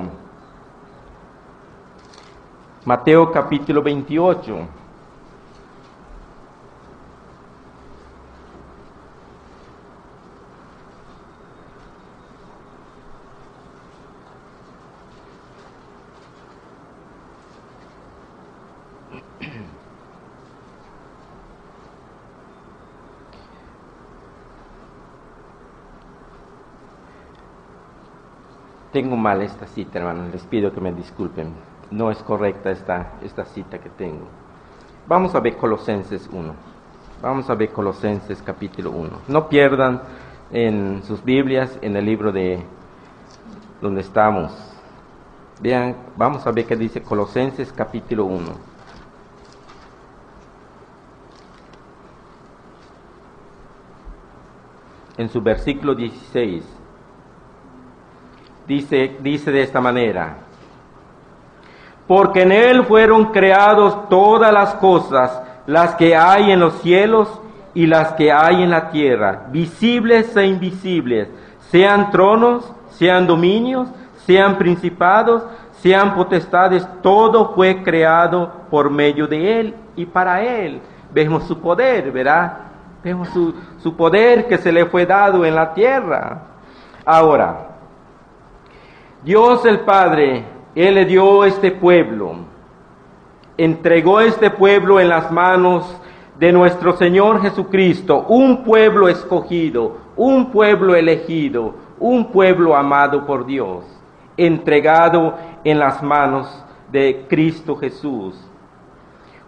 Mateo 2.86 3.32
capítulo 3.32 3.82
28. 3.82 4.56
Tengo 28.98 29.16
mal 29.16 29.44
esta 29.44 29.68
cita, 29.68 30.00
hermano. 30.00 30.28
Les 30.32 30.42
pido 30.48 30.74
que 30.74 30.82
me 30.82 30.92
disculpen. 30.92 31.54
No 31.92 32.10
es 32.10 32.18
correcta 32.24 32.72
esta, 32.72 33.12
esta 33.24 33.46
cita 33.46 33.78
que 33.78 33.90
tengo. 33.90 34.26
Vamos 35.08 35.36
a 35.36 35.40
ver 35.40 35.56
Colosenses 35.56 36.28
1. 36.34 36.54
Vamos 37.22 37.48
a 37.48 37.54
ver 37.54 37.70
Colosenses 37.70 38.42
capítulo 38.42 38.90
1. 38.90 39.10
No 39.28 39.50
pierdan 39.50 40.02
en 40.52 41.04
sus 41.04 41.24
Biblias, 41.24 41.78
en 41.84 41.96
el 41.96 42.06
libro 42.08 42.32
de 42.32 42.64
donde 43.84 44.02
estamos. 44.02 44.52
Vean, 45.62 45.96
vamos 46.16 46.48
a 46.48 46.52
ver 46.52 46.66
qué 46.66 46.76
dice 46.76 47.04
Colosenses 47.04 47.72
capítulo 47.72 48.26
1. 48.26 48.46
En 55.18 55.30
su 55.30 55.40
versículo 55.40 55.94
16. 55.94 56.87
Dice, 58.68 59.18
dice 59.22 59.52
de 59.52 59.62
esta 59.62 59.80
manera, 59.80 60.36
porque 62.06 62.42
en 62.42 62.52
Él 62.52 62.84
fueron 62.84 63.26
creados 63.32 64.10
todas 64.10 64.52
las 64.52 64.76
cosas, 64.76 65.42
las 65.66 65.96
que 65.96 66.16
hay 66.16 66.52
en 66.52 66.60
los 66.60 66.74
cielos 66.82 67.30
y 67.74 67.86
las 67.86 68.14
que 68.14 68.32
hay 68.32 68.64
en 68.64 68.70
la 68.70 68.90
tierra, 68.90 69.44
visibles 69.52 70.36
e 70.36 70.46
invisibles, 70.46 71.30
sean 71.70 72.12
tronos, 72.12 72.74
sean 72.90 73.28
dominios, 73.28 73.88
sean 74.26 74.58
principados, 74.58 75.44
sean 75.82 76.16
potestades, 76.16 76.88
todo 77.02 77.54
fue 77.54 77.84
creado 77.84 78.52
por 78.70 78.90
medio 78.90 79.28
de 79.28 79.60
Él 79.60 79.76
y 79.96 80.06
para 80.06 80.42
Él. 80.42 80.82
Vemos 81.14 81.44
su 81.44 81.60
poder, 81.60 82.12
¿verdad? 82.12 82.58
Vemos 83.04 83.30
su, 83.30 83.54
su 83.82 83.96
poder 83.96 84.48
que 84.48 84.58
se 84.58 84.72
le 84.72 84.86
fue 84.88 85.06
dado 85.06 85.46
en 85.46 85.56
la 85.56 85.74
tierra. 85.74 86.40
Ahora, 87.06 87.77
Dios 89.24 89.66
el 89.66 89.82
Padre 89.82 90.58
él 90.78 90.94
le 90.94 91.06
dio 91.06 91.44
este 91.44 91.72
pueblo, 91.72 92.36
entregó 93.58 94.22
este 94.22 94.52
pueblo 94.52 95.00
en 95.00 95.10
las 95.10 95.32
manos 95.32 95.92
de 96.38 96.52
nuestro 96.52 96.96
Señor 96.98 97.42
Jesucristo, 97.42 98.26
un 98.28 98.64
pueblo 98.64 99.10
escogido, 99.10 99.98
un 100.16 100.52
pueblo 100.52 100.96
elegido, 100.96 101.74
un 102.00 102.32
pueblo 102.32 102.76
amado 102.76 103.26
por 103.26 103.48
Dios, 103.48 103.86
entregado 104.38 105.34
en 105.64 105.80
las 105.80 106.04
manos 106.04 106.64
de 106.92 107.26
Cristo 107.28 107.76
Jesús. 107.76 108.36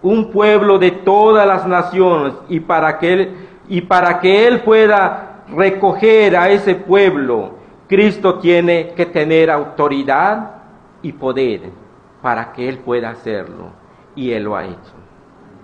Un 0.01 0.31
pueblo 0.31 0.79
de 0.79 0.89
todas 0.89 1.45
las 1.45 1.67
naciones 1.67 2.33
y 2.47 2.59
para 2.59 2.97
que 2.97 3.13
él, 3.13 3.35
y 3.67 3.81
para 3.81 4.19
que 4.19 4.47
él 4.47 4.61
pueda 4.61 5.43
recoger 5.47 6.35
a 6.35 6.49
ese 6.49 6.73
pueblo, 6.73 7.59
Cristo 7.89 8.39
tiene 8.39 8.93
que 8.96 9.08
tener 9.08 9.51
autoridad, 9.51 10.60
y 11.01 11.12
poder 11.13 11.62
para 12.22 12.51
que 12.51 12.67
Él 12.67 12.79
pueda 12.79 13.12
hacerlo. 13.12 13.72
Y 14.15 14.31
Él 14.31 14.43
lo 14.43 14.55
ha 14.55 14.65
hecho. 14.65 14.93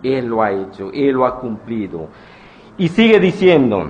Él 0.03 0.27
lo 0.27 0.41
ha 0.41 0.51
hecho, 0.51 0.91
Él 0.93 1.11
lo 1.11 1.25
ha 1.25 1.39
cumplido. 1.39 2.07
Y 2.77 2.87
sigue 2.89 3.19
diciendo, 3.19 3.89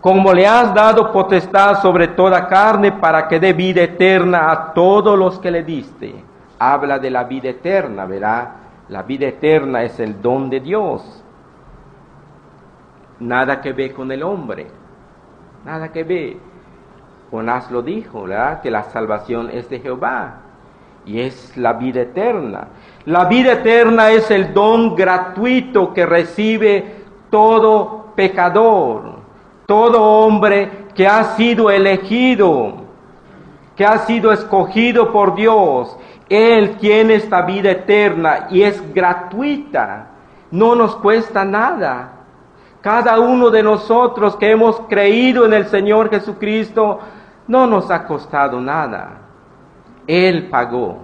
como 0.00 0.32
le 0.32 0.46
has 0.46 0.74
dado 0.74 1.10
potestad 1.12 1.80
sobre 1.80 2.08
toda 2.08 2.46
carne 2.46 2.92
para 2.92 3.26
que 3.26 3.40
dé 3.40 3.52
vida 3.52 3.82
eterna 3.82 4.50
a 4.50 4.72
todos 4.74 5.18
los 5.18 5.38
que 5.38 5.50
le 5.50 5.62
diste. 5.62 6.14
Habla 6.58 6.98
de 6.98 7.10
la 7.10 7.24
vida 7.24 7.48
eterna, 7.48 8.04
verá. 8.06 8.56
La 8.88 9.02
vida 9.02 9.26
eterna 9.26 9.82
es 9.82 9.98
el 9.98 10.20
don 10.22 10.48
de 10.48 10.60
Dios. 10.60 11.24
Nada 13.18 13.60
que 13.60 13.72
ver 13.72 13.94
con 13.94 14.12
el 14.12 14.22
hombre. 14.22 14.66
Nada 15.64 15.90
que 15.90 16.04
ver. 16.04 16.36
Jonás 17.36 17.70
lo 17.70 17.82
dijo, 17.82 18.22
¿verdad? 18.22 18.62
Que 18.62 18.70
la 18.70 18.84
salvación 18.84 19.50
es 19.52 19.68
de 19.68 19.80
Jehová 19.80 20.36
y 21.04 21.20
es 21.20 21.54
la 21.56 21.74
vida 21.74 22.00
eterna. 22.00 22.68
La 23.04 23.26
vida 23.26 23.52
eterna 23.52 24.10
es 24.10 24.30
el 24.30 24.54
don 24.54 24.96
gratuito 24.96 25.92
que 25.92 26.06
recibe 26.06 26.94
todo 27.30 28.06
pecador, 28.16 29.16
todo 29.66 30.02
hombre 30.02 30.86
que 30.94 31.06
ha 31.06 31.36
sido 31.36 31.70
elegido, 31.70 32.72
que 33.76 33.84
ha 33.84 33.98
sido 33.98 34.32
escogido 34.32 35.12
por 35.12 35.34
Dios. 35.34 35.94
Él 36.30 36.78
tiene 36.78 37.16
esta 37.16 37.42
vida 37.42 37.70
eterna 37.70 38.48
y 38.50 38.62
es 38.62 38.82
gratuita, 38.94 40.06
no 40.50 40.74
nos 40.74 40.96
cuesta 40.96 41.44
nada. 41.44 42.12
Cada 42.80 43.20
uno 43.20 43.50
de 43.50 43.62
nosotros 43.62 44.36
que 44.36 44.50
hemos 44.50 44.80
creído 44.88 45.44
en 45.44 45.52
el 45.52 45.66
Señor 45.66 46.08
Jesucristo, 46.08 47.00
no 47.48 47.66
nos 47.66 47.90
ha 47.90 48.06
costado 48.06 48.60
nada. 48.60 49.22
Él 50.06 50.48
pagó. 50.48 50.98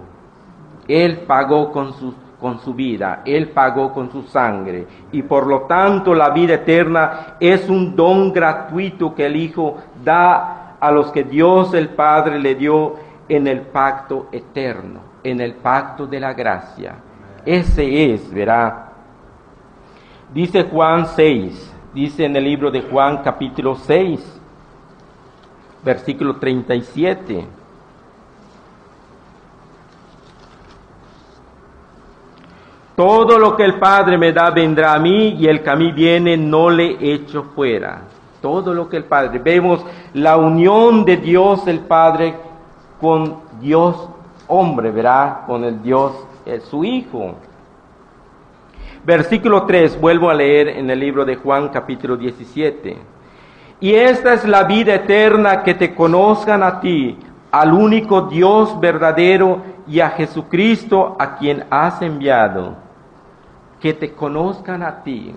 Él 0.87 1.19
pagó 1.19 1.71
con 1.71 1.93
su, 1.93 2.13
con 2.39 2.59
su 2.59 2.73
vida, 2.73 3.21
Él 3.25 3.49
pagó 3.49 3.93
con 3.93 4.11
su 4.11 4.23
sangre. 4.23 4.85
Y 5.13 5.23
por 5.23 5.47
lo 5.47 5.61
tanto 5.61 6.13
la 6.13 6.29
vida 6.31 6.55
eterna 6.55 7.37
es 7.39 7.69
un 7.69 7.95
don 7.95 8.33
gratuito 8.33 9.15
que 9.15 9.25
el 9.27 9.37
Hijo 9.37 9.77
da 10.03 10.75
a 10.79 10.91
los 10.91 11.11
que 11.11 11.23
Dios 11.23 11.73
el 11.73 11.89
Padre 11.89 12.39
le 12.39 12.55
dio 12.55 12.95
en 13.29 13.47
el 13.47 13.61
pacto 13.61 14.27
eterno, 14.31 14.99
en 15.23 15.39
el 15.39 15.53
pacto 15.55 16.05
de 16.05 16.19
la 16.19 16.33
gracia. 16.33 16.95
Ese 17.45 18.13
es, 18.13 18.33
verá. 18.33 18.89
Dice 20.33 20.63
Juan 20.63 21.05
6, 21.07 21.73
dice 21.93 22.25
en 22.25 22.35
el 22.35 22.43
libro 22.43 22.71
de 22.71 22.81
Juan 22.81 23.21
capítulo 23.23 23.75
6, 23.75 24.41
versículo 25.83 26.37
37. 26.37 27.45
Todo 32.95 33.39
lo 33.39 33.55
que 33.55 33.65
el 33.65 33.79
Padre 33.79 34.17
me 34.17 34.31
da 34.31 34.51
vendrá 34.51 34.93
a 34.93 34.99
mí 34.99 35.35
y 35.39 35.47
el 35.47 35.63
que 35.63 35.69
a 35.69 35.75
mí 35.75 35.91
viene 35.91 36.37
no 36.37 36.69
le 36.69 36.97
echo 36.99 37.43
fuera. 37.55 38.03
Todo 38.41 38.73
lo 38.73 38.87
que 38.87 38.97
el 38.97 39.05
Padre. 39.05 39.39
Vemos 39.39 39.83
la 40.13 40.37
unión 40.37 41.03
de 41.03 41.17
Dios 41.17 41.65
el 41.67 41.79
Padre 41.79 42.35
con 43.01 43.37
Dios 43.59 44.09
hombre, 44.47 44.91
¿verdad? 44.91 45.45
Con 45.47 45.63
el 45.63 45.81
Dios, 45.81 46.13
eh, 46.45 46.59
su 46.59 46.83
Hijo. 46.83 47.35
Versículo 49.05 49.65
3, 49.65 49.99
vuelvo 49.99 50.29
a 50.29 50.33
leer 50.33 50.69
en 50.69 50.89
el 50.89 50.99
libro 50.99 51.25
de 51.25 51.35
Juan 51.35 51.69
capítulo 51.69 52.15
17. 52.15 52.97
Y 53.83 53.95
esta 53.95 54.31
es 54.31 54.47
la 54.47 54.63
vida 54.63 54.95
eterna, 54.95 55.61
que 55.61 55.73
te 55.73 55.93
conozcan 55.93 56.63
a 56.63 56.79
ti, 56.79 57.17
al 57.51 57.73
único 57.73 58.21
Dios 58.21 58.79
verdadero 58.79 59.61
y 59.85 59.99
a 59.99 60.11
Jesucristo 60.11 61.17
a 61.19 61.35
quien 61.35 61.65
has 61.69 62.01
enviado 62.01 62.77
que 63.81 63.93
te 63.93 64.13
conozcan 64.13 64.83
a 64.83 65.03
ti. 65.03 65.35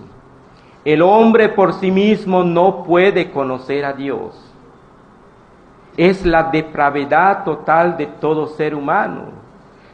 El 0.85 1.01
hombre 1.01 1.49
por 1.49 1.73
sí 1.73 1.91
mismo 1.91 2.45
no 2.45 2.83
puede 2.83 3.31
conocer 3.31 3.83
a 3.83 3.91
Dios. 3.91 4.41
Es 5.97 6.25
la 6.25 6.43
depravedad 6.43 7.43
total 7.43 7.97
de 7.97 8.05
todo 8.05 8.47
ser 8.47 8.73
humano. 8.73 9.23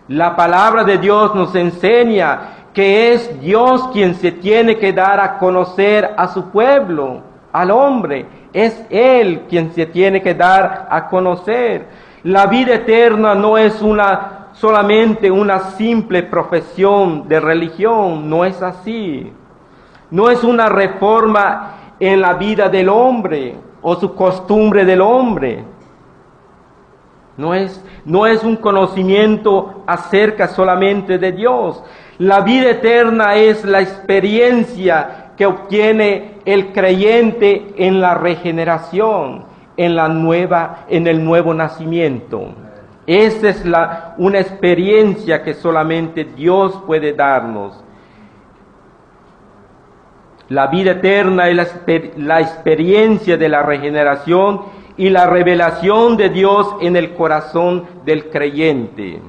La 0.08 0.36
palabra 0.36 0.84
de 0.84 1.00
Dios 1.00 1.34
nos 1.34 1.56
enseña 1.56 2.68
que 2.72 3.14
es 3.14 3.42
Dios 3.42 3.88
quien 3.88 4.14
se 4.14 4.32
tiene 4.32 4.78
que 4.78 4.94
dar 4.94 5.20
a 5.20 5.40
conocer 5.40 6.14
a 6.16 6.28
su 6.28 6.52
pueblo, 6.52 7.34
al 7.52 7.72
hombre. 7.72 8.43
Es 8.54 8.86
Él 8.90 9.42
quien 9.50 9.74
se 9.74 9.88
tiene 9.88 10.22
que 10.22 10.34
dar 10.34 10.88
a 10.90 11.10
conocer. 11.10 11.88
La 12.24 12.46
vida 12.46 12.76
eterna 12.76 13.36
no 13.36 13.58
es 13.58 13.82
una 13.82 14.44
solamente 14.54 15.32
una 15.32 15.60
simple 15.72 16.24
profesión 16.24 17.28
de 17.28 17.40
religión, 17.40 18.30
no 18.30 18.46
es 18.46 18.62
así. 18.62 19.32
No 20.12 20.30
es 20.30 20.44
una 20.44 20.70
reforma 20.70 21.96
en 22.00 22.22
la 22.22 22.36
vida 22.36 22.70
del 22.70 22.90
hombre 22.90 23.56
o 23.82 23.96
su 23.96 24.14
costumbre 24.14 24.86
del 24.86 25.02
hombre. 25.02 25.66
No 27.36 27.56
es, 27.56 27.84
no 28.06 28.28
es 28.28 28.44
un 28.44 28.56
conocimiento 28.58 29.84
acerca 29.88 30.48
solamente 30.48 31.18
de 31.18 31.32
Dios. 31.32 31.84
La 32.20 32.42
vida 32.42 32.70
eterna 32.70 33.36
es 33.36 33.66
la 33.66 33.82
experiencia 33.82 35.23
que 35.38 35.46
obtiene 35.46 36.40
el 36.46 36.74
creyente 36.74 37.74
en 37.78 38.00
la 38.00 38.16
regeneración, 38.16 39.46
en 39.78 39.96
la 39.96 40.08
nueva, 40.08 40.86
en 40.90 41.08
el 41.08 41.24
nuevo 41.24 41.54
nacimiento. 41.54 42.50
Esa 43.06 43.50
es 43.50 43.66
la, 43.66 44.16
una 44.18 44.40
experiencia 44.40 45.44
que 45.44 45.54
solamente 45.54 46.24
Dios 46.24 46.82
puede 46.86 47.14
darnos. 47.14 47.84
La 50.50 50.68
vida 50.68 50.92
eterna 50.92 51.50
es 51.50 51.56
la, 51.56 51.68
la 52.18 52.42
experiencia 52.42 53.38
de 53.38 53.50
la 53.50 53.64
regeneración 53.64 54.62
y 54.96 55.10
la 55.10 55.26
revelación 55.26 56.16
de 56.18 56.30
Dios 56.30 56.76
en 56.82 56.96
el 56.96 57.14
corazón 57.14 57.86
del 58.06 58.30
creyente. 58.30 59.20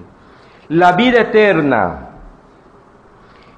La 0.68 0.92
vida 0.92 1.22
eterna 1.22 2.10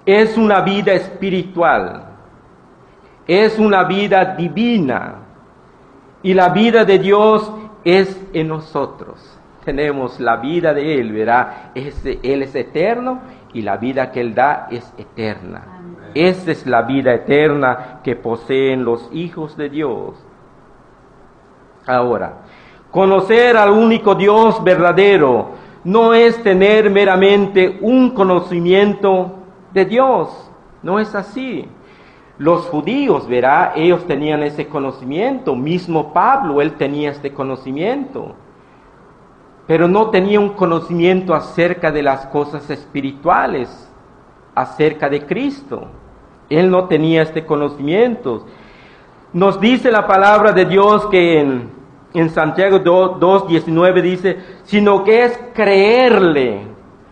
es 0.04 0.37
una 0.37 0.61
vida 0.61 0.92
espiritual, 0.92 2.15
es 3.26 3.58
una 3.58 3.84
vida 3.84 4.36
divina 4.36 5.16
y 6.22 6.34
la 6.34 6.50
vida 6.50 6.84
de 6.84 6.98
Dios 6.98 7.52
es 7.84 8.20
en 8.32 8.48
nosotros 8.48 9.36
tenemos 9.66 10.20
la 10.20 10.36
vida 10.36 10.72
de 10.72 11.00
Él, 11.00 11.12
¿verdad? 11.12 11.72
Él 11.74 12.42
es 12.42 12.54
eterno 12.54 13.20
y 13.52 13.62
la 13.62 13.76
vida 13.76 14.12
que 14.12 14.20
Él 14.20 14.32
da 14.32 14.68
es 14.70 14.94
eterna. 14.96 15.82
Esa 16.14 16.52
es 16.52 16.66
la 16.68 16.82
vida 16.82 17.12
eterna 17.12 17.98
que 18.04 18.14
poseen 18.14 18.84
los 18.84 19.10
hijos 19.12 19.56
de 19.56 19.68
Dios. 19.68 20.24
Ahora, 21.84 22.42
conocer 22.92 23.56
al 23.56 23.70
único 23.70 24.14
Dios 24.14 24.62
verdadero 24.62 25.50
no 25.82 26.14
es 26.14 26.40
tener 26.44 26.88
meramente 26.88 27.78
un 27.80 28.10
conocimiento 28.10 29.32
de 29.72 29.84
Dios, 29.84 30.48
no 30.84 31.00
es 31.00 31.12
así. 31.16 31.68
Los 32.38 32.66
judíos, 32.66 33.27
verá, 33.27 33.72
ellos 33.77 34.07
tenían 34.07 34.42
ese 34.42 34.66
conocimiento, 34.68 35.57
mismo 35.57 36.12
Pablo, 36.12 36.61
él 36.61 36.75
tenía 36.75 37.11
este 37.11 37.33
conocimiento, 37.33 38.35
pero 39.66 39.88
no 39.88 40.11
tenía 40.11 40.38
un 40.38 40.51
conocimiento 40.51 41.35
acerca 41.35 41.90
de 41.90 42.03
las 42.03 42.27
cosas 42.27 42.68
espirituales, 42.68 43.90
acerca 44.55 45.09
de 45.09 45.25
Cristo. 45.25 45.87
Él 46.51 46.70
no 46.70 46.85
tenía 46.85 47.22
este 47.22 47.44
conocimiento. 47.44 48.46
Nos 49.33 49.59
dice 49.59 49.90
la 49.90 50.07
palabra 50.07 50.53
de 50.53 50.66
Dios 50.66 51.07
que 51.07 51.40
en, 51.40 52.31
Santiago 52.31 52.79
2.19 52.79 54.03
dice, 54.03 54.38
sino 54.64 55.05
que 55.05 55.25
es 55.25 55.38
creerle, 55.53 56.61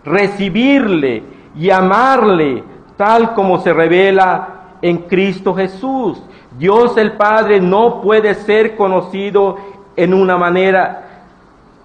recibirle 0.04 1.22
y 1.56 1.70
amarle 1.70 2.62
tal 2.96 3.34
como 3.34 3.58
se 3.58 3.72
revela 3.72 4.53
en 4.84 4.98
Cristo 4.98 5.54
Jesús. 5.54 6.22
Dios 6.58 6.98
el 6.98 7.12
Padre 7.12 7.58
no 7.58 8.02
puede 8.02 8.34
ser 8.34 8.76
conocido 8.76 9.56
en 9.96 10.12
una 10.12 10.36
manera 10.36 11.00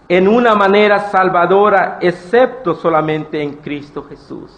en 0.09 0.27
una 0.27 0.53
manera 0.53 0.99
salvadora 1.12 1.99
excepto 2.01 2.75
solamente 2.75 3.41
en 3.41 3.53
Cristo 3.53 4.03
Jesús. 4.03 4.51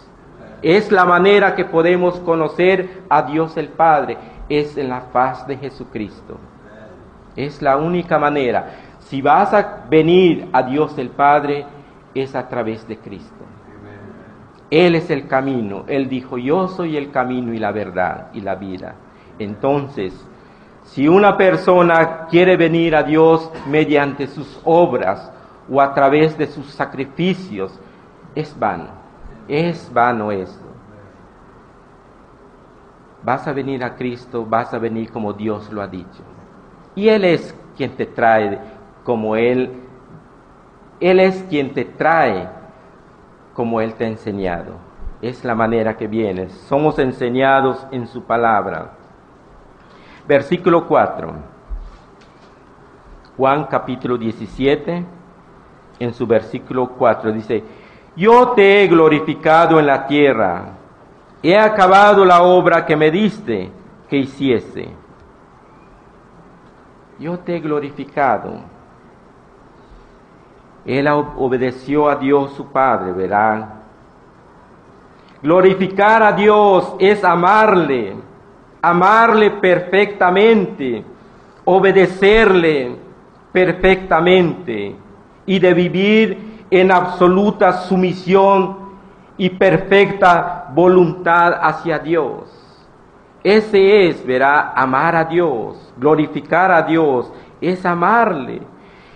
Es 0.60 0.90
la 0.90 1.04
manera 1.04 1.54
que 1.54 1.66
podemos 1.66 2.18
conocer 2.20 3.02
a 3.08 3.22
Dios 3.22 3.56
el 3.56 3.68
Padre, 3.68 4.16
es 4.48 4.76
en 4.76 4.88
la 4.88 5.02
faz 5.12 5.46
de 5.46 5.58
Jesucristo. 5.58 6.38
Es 7.36 7.62
la 7.62 7.76
única 7.76 8.18
manera. 8.18 8.70
Si 9.00 9.22
vas 9.22 9.54
a 9.54 9.84
venir 9.88 10.48
a 10.52 10.64
Dios 10.64 10.98
el 10.98 11.10
Padre, 11.10 11.64
es 12.14 12.34
a 12.34 12.48
través 12.48 12.88
de 12.88 12.96
Cristo. 12.96 13.51
Él 14.72 14.94
es 14.94 15.10
el 15.10 15.26
camino. 15.26 15.84
Él 15.86 16.08
dijo, 16.08 16.38
yo 16.38 16.66
soy 16.66 16.96
el 16.96 17.10
camino 17.10 17.52
y 17.52 17.58
la 17.58 17.72
verdad 17.72 18.28
y 18.32 18.40
la 18.40 18.54
vida. 18.54 18.94
Entonces, 19.38 20.14
si 20.84 21.06
una 21.06 21.36
persona 21.36 22.26
quiere 22.30 22.56
venir 22.56 22.96
a 22.96 23.02
Dios 23.02 23.50
mediante 23.68 24.26
sus 24.26 24.58
obras 24.64 25.30
o 25.70 25.78
a 25.78 25.92
través 25.92 26.38
de 26.38 26.46
sus 26.46 26.64
sacrificios, 26.68 27.78
es 28.34 28.58
vano. 28.58 28.86
Es 29.46 29.92
vano 29.92 30.32
esto. 30.32 30.64
Vas 33.22 33.46
a 33.46 33.52
venir 33.52 33.84
a 33.84 33.94
Cristo, 33.94 34.46
vas 34.46 34.72
a 34.72 34.78
venir 34.78 35.12
como 35.12 35.34
Dios 35.34 35.70
lo 35.70 35.82
ha 35.82 35.86
dicho. 35.86 36.22
Y 36.94 37.08
Él 37.10 37.26
es 37.26 37.54
quien 37.76 37.94
te 37.94 38.06
trae 38.06 38.58
como 39.04 39.36
Él. 39.36 39.70
Él 40.98 41.20
es 41.20 41.44
quien 41.50 41.74
te 41.74 41.84
trae 41.84 42.61
como 43.54 43.80
Él 43.80 43.94
te 43.94 44.04
ha 44.04 44.08
enseñado. 44.08 44.74
Es 45.20 45.44
la 45.44 45.54
manera 45.54 45.96
que 45.96 46.06
vienes. 46.06 46.52
Somos 46.68 46.98
enseñados 46.98 47.86
en 47.90 48.06
su 48.06 48.24
palabra. 48.24 48.92
Versículo 50.26 50.86
4. 50.86 51.32
Juan 53.36 53.64
capítulo 53.64 54.18
17, 54.18 55.04
en 55.98 56.14
su 56.14 56.26
versículo 56.26 56.90
4 56.90 57.32
dice, 57.32 57.64
yo 58.14 58.50
te 58.50 58.82
he 58.82 58.88
glorificado 58.88 59.80
en 59.80 59.86
la 59.86 60.06
tierra, 60.06 60.64
he 61.42 61.58
acabado 61.58 62.24
la 62.24 62.42
obra 62.42 62.84
que 62.84 62.94
me 62.94 63.10
diste 63.10 63.70
que 64.08 64.18
hiciese. 64.18 64.90
Yo 67.18 67.38
te 67.38 67.56
he 67.56 67.60
glorificado. 67.60 68.71
Él 70.84 71.06
obedeció 71.08 72.08
a 72.08 72.16
Dios 72.16 72.52
su 72.54 72.66
Padre, 72.66 73.12
verán. 73.12 73.82
Glorificar 75.42 76.22
a 76.22 76.32
Dios 76.32 76.94
es 76.98 77.22
amarle, 77.24 78.14
amarle 78.80 79.50
perfectamente, 79.50 81.04
obedecerle 81.64 82.96
perfectamente 83.52 84.96
y 85.46 85.58
de 85.58 85.74
vivir 85.74 86.64
en 86.70 86.90
absoluta 86.90 87.72
sumisión 87.72 88.76
y 89.36 89.50
perfecta 89.50 90.70
voluntad 90.74 91.58
hacia 91.60 91.98
Dios. 91.98 92.62
Ese 93.42 94.08
es, 94.08 94.24
verá, 94.24 94.72
amar 94.74 95.16
a 95.16 95.24
Dios, 95.24 95.92
glorificar 95.96 96.70
a 96.70 96.82
Dios, 96.82 97.32
es 97.60 97.84
amarle. 97.84 98.62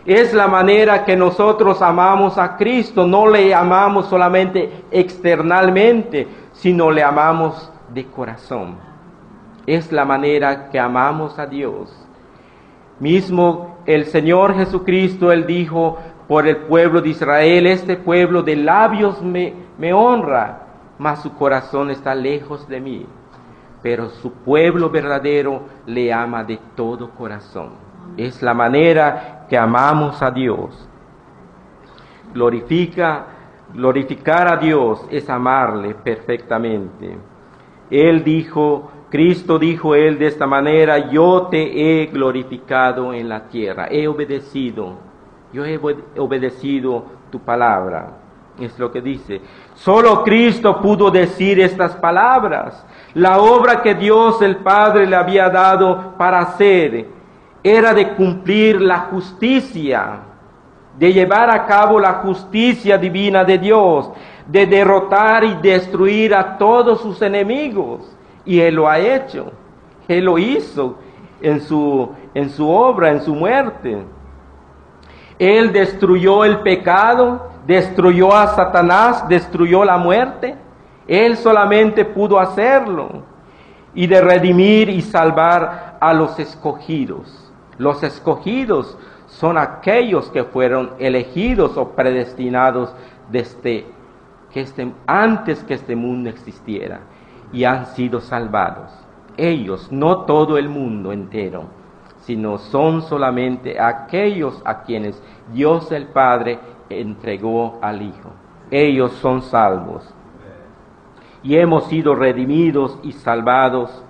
Es 0.06 0.32
la 0.32 0.46
manera 0.46 1.04
que 1.04 1.16
nosotros 1.16 1.82
amamos 1.82 2.38
a 2.38 2.56
Cristo, 2.56 3.06
no 3.08 3.26
le 3.26 3.52
amamos 3.52 4.06
solamente 4.06 4.84
externalmente, 4.92 6.28
sino 6.52 6.92
le 6.92 7.02
amamos 7.02 7.72
de 7.92 8.06
corazón. 8.06 8.76
Es 9.66 9.90
la 9.90 10.04
manera 10.04 10.68
que 10.70 10.78
amamos 10.78 11.40
a 11.40 11.46
Dios. 11.46 11.92
Mismo 13.00 13.78
el 13.84 14.04
Señor 14.04 14.54
Jesucristo, 14.54 15.32
Él 15.32 15.44
dijo 15.44 15.98
por 16.28 16.46
el 16.46 16.58
pueblo 16.58 17.02
de 17.02 17.08
Israel, 17.08 17.66
este 17.66 17.96
pueblo 17.96 18.44
de 18.44 18.54
labios 18.54 19.20
me, 19.22 19.54
me 19.76 19.92
honra, 19.92 20.60
mas 20.98 21.20
su 21.20 21.34
corazón 21.34 21.90
está 21.90 22.14
lejos 22.14 22.68
de 22.68 22.80
mí. 22.80 23.06
Pero 23.82 24.08
su 24.10 24.32
pueblo 24.32 24.88
verdadero 24.88 25.62
le 25.84 26.12
ama 26.12 26.44
de 26.44 26.60
todo 26.76 27.10
corazón. 27.10 27.70
Es 28.16 28.40
la 28.40 28.54
manera 28.54 29.35
que 29.48 29.56
amamos 29.56 30.22
a 30.22 30.30
Dios. 30.30 30.88
Glorifica, 32.32 33.26
glorificar 33.72 34.52
a 34.52 34.56
Dios 34.56 35.06
es 35.10 35.28
amarle 35.30 35.94
perfectamente. 35.94 37.16
Él 37.90 38.24
dijo, 38.24 38.90
Cristo 39.10 39.58
dijo 39.58 39.94
él 39.94 40.18
de 40.18 40.26
esta 40.26 40.46
manera, 40.46 41.10
yo 41.10 41.48
te 41.50 42.02
he 42.02 42.06
glorificado 42.06 43.12
en 43.12 43.28
la 43.28 43.48
tierra, 43.48 43.86
he 43.90 44.08
obedecido, 44.08 44.94
yo 45.52 45.64
he 45.64 45.78
obedecido 46.18 47.04
tu 47.30 47.40
palabra. 47.40 48.18
Es 48.58 48.78
lo 48.78 48.90
que 48.90 49.02
dice. 49.02 49.42
Solo 49.74 50.24
Cristo 50.24 50.80
pudo 50.80 51.10
decir 51.10 51.60
estas 51.60 51.94
palabras. 51.96 52.86
La 53.12 53.38
obra 53.38 53.82
que 53.82 53.94
Dios 53.94 54.40
el 54.40 54.56
Padre 54.56 55.06
le 55.06 55.14
había 55.14 55.50
dado 55.50 56.14
para 56.16 56.40
hacer 56.40 57.15
era 57.66 57.92
de 57.92 58.14
cumplir 58.14 58.80
la 58.80 59.00
justicia, 59.10 60.20
de 60.96 61.12
llevar 61.12 61.50
a 61.50 61.66
cabo 61.66 61.98
la 61.98 62.14
justicia 62.14 62.96
divina 62.96 63.44
de 63.44 63.58
Dios, 63.58 64.08
de 64.46 64.66
derrotar 64.66 65.42
y 65.42 65.54
destruir 65.54 66.32
a 66.32 66.56
todos 66.58 67.00
sus 67.00 67.20
enemigos. 67.22 68.16
Y 68.44 68.60
Él 68.60 68.76
lo 68.76 68.88
ha 68.88 69.00
hecho. 69.00 69.50
Él 70.06 70.26
lo 70.26 70.38
hizo 70.38 70.96
en 71.42 71.60
su, 71.60 72.08
en 72.34 72.50
su 72.50 72.70
obra, 72.70 73.10
en 73.10 73.20
su 73.20 73.34
muerte. 73.34 73.98
Él 75.36 75.72
destruyó 75.72 76.44
el 76.44 76.60
pecado, 76.60 77.50
destruyó 77.66 78.32
a 78.32 78.54
Satanás, 78.54 79.28
destruyó 79.28 79.84
la 79.84 79.98
muerte. 79.98 80.54
Él 81.08 81.36
solamente 81.36 82.04
pudo 82.04 82.38
hacerlo 82.38 83.24
y 83.92 84.06
de 84.06 84.20
redimir 84.20 84.88
y 84.88 85.02
salvar 85.02 85.96
a 86.00 86.14
los 86.14 86.38
escogidos. 86.38 87.45
Los 87.78 88.02
escogidos 88.02 88.96
son 89.26 89.58
aquellos 89.58 90.30
que 90.30 90.44
fueron 90.44 90.92
elegidos 90.98 91.76
o 91.76 91.90
predestinados 91.90 92.94
desde 93.30 93.86
que 94.52 94.60
este, 94.60 94.92
antes 95.06 95.62
que 95.64 95.74
este 95.74 95.96
mundo 95.96 96.30
existiera 96.30 97.00
y 97.52 97.64
han 97.64 97.86
sido 97.86 98.20
salvados. 98.20 98.90
Ellos, 99.36 99.92
no 99.92 100.24
todo 100.24 100.56
el 100.56 100.68
mundo 100.68 101.12
entero, 101.12 101.64
sino 102.20 102.58
son 102.58 103.02
solamente 103.02 103.78
aquellos 103.78 104.60
a 104.64 104.82
quienes 104.82 105.22
Dios 105.52 105.92
el 105.92 106.06
Padre 106.06 106.58
entregó 106.88 107.78
al 107.82 108.02
Hijo. 108.02 108.32
Ellos 108.70 109.12
son 109.12 109.42
salvos. 109.42 110.12
Y 111.42 111.56
hemos 111.56 111.84
sido 111.86 112.14
redimidos 112.14 112.98
y 113.02 113.12
salvados 113.12 114.02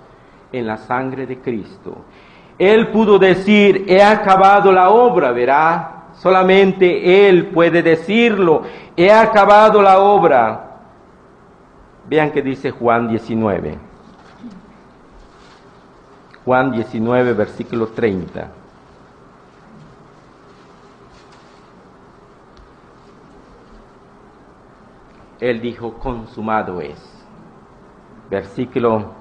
en 0.51 0.65
la 0.65 0.77
sangre 0.77 1.27
de 1.27 1.39
Cristo. 1.39 1.97
Él 2.57 2.87
pudo 2.89 3.19
decir, 3.19 3.85
he 3.87 4.01
acabado 4.01 4.71
la 4.71 4.89
obra, 4.89 5.31
verá. 5.31 5.93
Solamente 6.13 7.27
Él 7.29 7.47
puede 7.47 7.83
decirlo, 7.83 8.63
he 8.95 9.11
acabado 9.11 9.81
la 9.81 9.99
obra. 9.99 10.79
Vean 12.07 12.31
que 12.31 12.41
dice 12.41 12.71
Juan 12.71 13.07
19. 13.07 13.77
Juan 16.43 16.71
19, 16.71 17.33
versículo 17.33 17.87
30. 17.87 18.49
Él 25.39 25.61
dijo, 25.61 25.93
consumado 25.99 26.81
es. 26.81 26.97
Versículo 28.29 29.16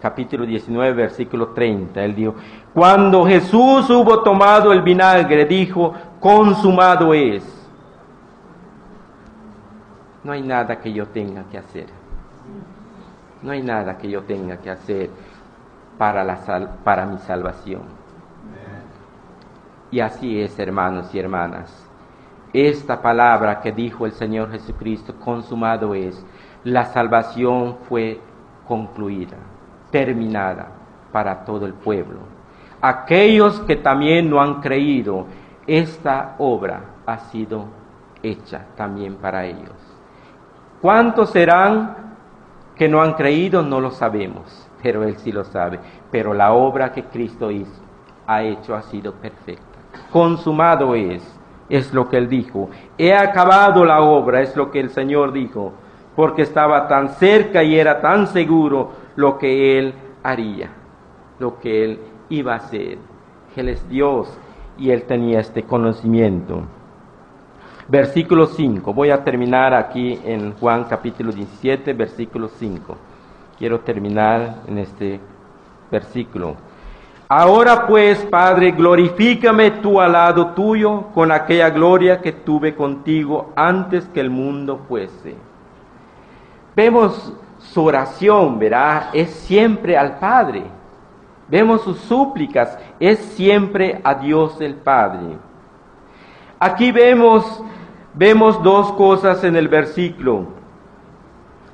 capítulo 0.00 0.44
19, 0.44 0.92
versículo 0.92 1.48
30. 1.48 2.02
Él 2.02 2.14
dijo, 2.14 2.34
cuando 2.74 3.24
Jesús 3.26 3.88
hubo 3.90 4.22
tomado 4.22 4.72
el 4.72 4.82
vinagre, 4.82 5.44
dijo, 5.44 5.94
consumado 6.18 7.14
es. 7.14 7.44
No 10.22 10.32
hay 10.32 10.42
nada 10.42 10.78
que 10.80 10.92
yo 10.92 11.06
tenga 11.06 11.44
que 11.44 11.58
hacer. 11.58 11.86
No 13.42 13.52
hay 13.52 13.62
nada 13.62 13.96
que 13.96 14.10
yo 14.10 14.22
tenga 14.22 14.58
que 14.58 14.70
hacer 14.70 15.10
para, 15.96 16.24
la 16.24 16.38
para 16.84 17.06
mi 17.06 17.18
salvación. 17.18 17.82
Y 19.90 20.00
así 20.00 20.40
es, 20.40 20.58
hermanos 20.58 21.14
y 21.14 21.18
hermanas. 21.18 21.86
Esta 22.52 23.00
palabra 23.00 23.60
que 23.60 23.72
dijo 23.72 24.06
el 24.06 24.12
Señor 24.12 24.50
Jesucristo, 24.50 25.14
consumado 25.16 25.94
es, 25.94 26.24
la 26.64 26.84
salvación 26.86 27.76
fue 27.88 28.20
concluida, 28.66 29.36
terminada 29.90 30.68
para 31.12 31.44
todo 31.44 31.66
el 31.66 31.74
pueblo. 31.74 32.20
Aquellos 32.80 33.60
que 33.60 33.76
también 33.76 34.30
no 34.30 34.40
han 34.40 34.60
creído, 34.60 35.26
esta 35.66 36.36
obra 36.38 36.80
ha 37.06 37.18
sido 37.18 37.66
hecha 38.22 38.66
también 38.76 39.16
para 39.16 39.44
ellos. 39.44 39.74
¿Cuántos 40.80 41.30
serán 41.30 42.16
que 42.74 42.88
no 42.88 43.02
han 43.02 43.14
creído? 43.14 43.62
No 43.62 43.80
lo 43.80 43.90
sabemos, 43.90 44.68
pero 44.82 45.04
Él 45.04 45.16
sí 45.18 45.30
lo 45.30 45.44
sabe. 45.44 45.78
Pero 46.10 46.32
la 46.32 46.52
obra 46.52 46.92
que 46.92 47.04
Cristo 47.04 47.50
hizo, 47.50 47.82
ha 48.26 48.42
hecho 48.42 48.74
ha 48.74 48.82
sido 48.82 49.12
perfecta. 49.12 49.78
Consumado 50.10 50.94
es, 50.94 51.22
es 51.68 51.92
lo 51.92 52.08
que 52.08 52.16
Él 52.16 52.28
dijo. 52.28 52.70
He 52.96 53.14
acabado 53.14 53.84
la 53.84 54.00
obra, 54.00 54.40
es 54.40 54.56
lo 54.56 54.70
que 54.70 54.80
el 54.80 54.90
Señor 54.90 55.32
dijo, 55.32 55.74
porque 56.16 56.42
estaba 56.42 56.88
tan 56.88 57.10
cerca 57.10 57.62
y 57.62 57.78
era 57.78 58.00
tan 58.00 58.26
seguro 58.26 58.90
lo 59.20 59.38
que 59.38 59.78
Él 59.78 59.94
haría, 60.22 60.70
lo 61.38 61.60
que 61.60 61.84
Él 61.84 62.00
iba 62.30 62.54
a 62.54 62.56
hacer. 62.56 62.98
Él 63.54 63.68
es 63.68 63.88
Dios 63.88 64.28
y 64.78 64.90
Él 64.90 65.02
tenía 65.02 65.40
este 65.40 65.62
conocimiento. 65.62 66.62
Versículo 67.88 68.46
5. 68.46 68.94
Voy 68.94 69.10
a 69.10 69.22
terminar 69.22 69.74
aquí 69.74 70.18
en 70.24 70.54
Juan 70.54 70.84
capítulo 70.84 71.32
17, 71.32 71.92
versículo 71.92 72.48
5. 72.48 72.96
Quiero 73.58 73.80
terminar 73.80 74.62
en 74.66 74.78
este 74.78 75.20
versículo. 75.90 76.56
Ahora 77.28 77.86
pues, 77.86 78.18
Padre, 78.24 78.72
glorifícame 78.72 79.72
tú 79.82 80.00
al 80.00 80.12
lado 80.12 80.48
tuyo 80.48 81.08
con 81.14 81.30
aquella 81.30 81.70
gloria 81.70 82.20
que 82.20 82.32
tuve 82.32 82.74
contigo 82.74 83.52
antes 83.54 84.08
que 84.08 84.20
el 84.20 84.30
mundo 84.30 84.80
fuese. 84.88 85.36
Vemos 86.74 87.32
su 87.60 87.84
oración, 87.84 88.58
¿verdad? 88.58 89.10
Es 89.12 89.30
siempre 89.30 89.96
al 89.96 90.18
Padre. 90.18 90.64
Vemos 91.48 91.82
sus 91.82 91.98
súplicas, 91.98 92.78
es 92.98 93.18
siempre 93.18 94.00
a 94.02 94.14
Dios 94.14 94.60
el 94.60 94.74
Padre. 94.74 95.38
Aquí 96.58 96.92
vemos 96.92 97.62
vemos 98.14 98.62
dos 98.62 98.92
cosas 98.92 99.44
en 99.44 99.56
el 99.56 99.68
versículo. 99.68 100.46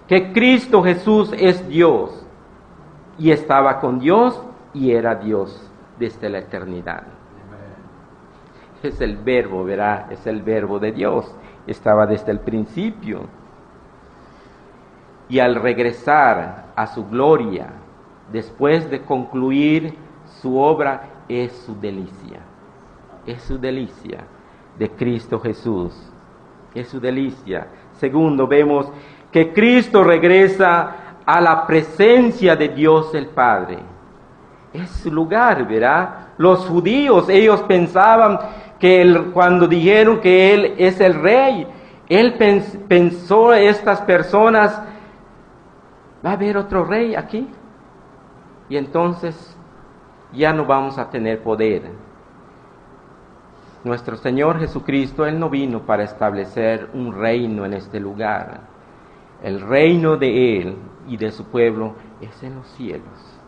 Que 0.06 0.32
Cristo 0.32 0.82
Jesús 0.82 1.32
es 1.36 1.66
Dios 1.68 2.24
y 3.18 3.30
estaba 3.30 3.80
con 3.80 3.98
Dios 3.98 4.40
y 4.72 4.92
era 4.92 5.16
Dios 5.16 5.70
desde 5.98 6.28
la 6.28 6.38
eternidad. 6.38 7.04
Es 8.82 9.00
el 9.00 9.16
verbo, 9.16 9.64
verá, 9.64 10.06
es 10.10 10.26
el 10.26 10.42
verbo 10.42 10.78
de 10.78 10.92
Dios. 10.92 11.34
Estaba 11.66 12.06
desde 12.06 12.30
el 12.30 12.40
principio. 12.40 13.22
Y 15.28 15.38
al 15.38 15.56
regresar 15.56 16.66
a 16.76 16.86
su 16.86 17.06
gloria, 17.06 17.68
después 18.32 18.88
de 18.90 19.02
concluir 19.02 19.94
su 20.40 20.58
obra, 20.58 21.02
es 21.28 21.52
su 21.52 21.78
delicia. 21.80 22.40
Es 23.26 23.42
su 23.42 23.58
delicia 23.58 24.24
de 24.78 24.90
Cristo 24.90 25.40
Jesús 25.40 26.12
es 26.80 26.88
su 26.88 27.00
delicia. 27.00 27.66
Segundo, 27.94 28.46
vemos 28.46 28.86
que 29.32 29.52
Cristo 29.52 30.04
regresa 30.04 30.96
a 31.24 31.40
la 31.40 31.66
presencia 31.66 32.54
de 32.54 32.68
Dios 32.68 33.14
el 33.14 33.26
Padre. 33.28 33.78
Es 34.72 34.90
su 34.90 35.10
lugar, 35.10 35.66
¿verdad? 35.66 36.28
Los 36.38 36.66
judíos, 36.66 37.28
ellos 37.28 37.62
pensaban 37.62 38.38
que 38.78 39.30
cuando 39.32 39.66
dijeron 39.66 40.20
que 40.20 40.54
Él 40.54 40.74
es 40.76 41.00
el 41.00 41.14
rey, 41.14 41.66
Él 42.08 42.34
pensó 42.88 43.54
estas 43.54 44.02
personas, 44.02 44.80
va 46.26 46.30
a 46.30 46.34
haber 46.34 46.56
otro 46.56 46.84
rey 46.84 47.14
aquí. 47.14 47.48
Y 48.68 48.76
entonces 48.76 49.56
ya 50.32 50.52
no 50.52 50.66
vamos 50.66 50.98
a 50.98 51.08
tener 51.08 51.40
poder 51.42 51.92
nuestro 53.86 54.16
Señor 54.16 54.58
Jesucristo, 54.58 55.24
Él 55.24 55.38
no 55.38 55.48
vino 55.48 55.82
para 55.82 56.02
establecer 56.02 56.90
un 56.92 57.14
reino 57.14 57.64
en 57.64 57.72
este 57.72 58.00
lugar. 58.00 58.62
El 59.44 59.60
reino 59.60 60.16
de 60.16 60.60
Él 60.60 60.76
y 61.06 61.16
de 61.16 61.30
su 61.30 61.44
pueblo 61.44 61.94
es 62.20 62.42
en 62.42 62.56
los 62.56 62.66
cielos. 62.70 63.38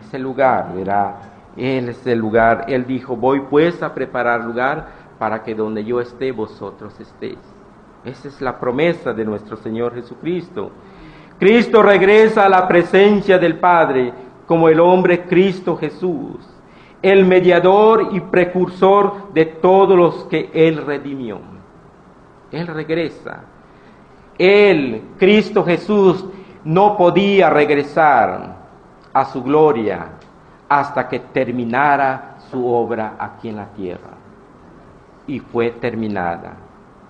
Es 0.00 0.14
el 0.14 0.22
lugar, 0.22 0.72
verá. 0.74 1.16
Él 1.56 1.88
es 1.88 2.06
el 2.06 2.20
lugar. 2.20 2.66
Él 2.68 2.86
dijo, 2.86 3.16
voy 3.16 3.40
pues 3.40 3.82
a 3.82 3.92
preparar 3.92 4.44
lugar 4.44 4.88
para 5.18 5.42
que 5.42 5.56
donde 5.56 5.84
yo 5.84 6.00
esté, 6.00 6.30
vosotros 6.30 6.98
estéis. 7.00 7.40
Esa 8.04 8.28
es 8.28 8.40
la 8.40 8.60
promesa 8.60 9.12
de 9.12 9.24
nuestro 9.24 9.56
Señor 9.56 9.94
Jesucristo. 9.94 10.70
Cristo 11.40 11.82
regresa 11.82 12.46
a 12.46 12.48
la 12.48 12.68
presencia 12.68 13.36
del 13.38 13.58
Padre 13.58 14.12
como 14.46 14.68
el 14.68 14.78
hombre 14.78 15.24
Cristo 15.24 15.76
Jesús 15.76 16.46
el 17.02 17.24
mediador 17.24 18.08
y 18.12 18.20
precursor 18.20 19.32
de 19.32 19.46
todos 19.46 19.96
los 19.96 20.24
que 20.24 20.50
Él 20.52 20.84
redimió. 20.84 21.38
Él 22.50 22.66
regresa. 22.66 23.44
Él, 24.36 25.02
Cristo 25.18 25.64
Jesús, 25.64 26.24
no 26.64 26.96
podía 26.96 27.48
regresar 27.48 28.56
a 29.12 29.24
su 29.24 29.42
gloria 29.42 30.08
hasta 30.68 31.08
que 31.08 31.20
terminara 31.20 32.36
su 32.50 32.66
obra 32.66 33.14
aquí 33.18 33.48
en 33.48 33.56
la 33.56 33.66
tierra. 33.68 34.10
Y 35.26 35.40
fue 35.40 35.70
terminada, 35.70 36.54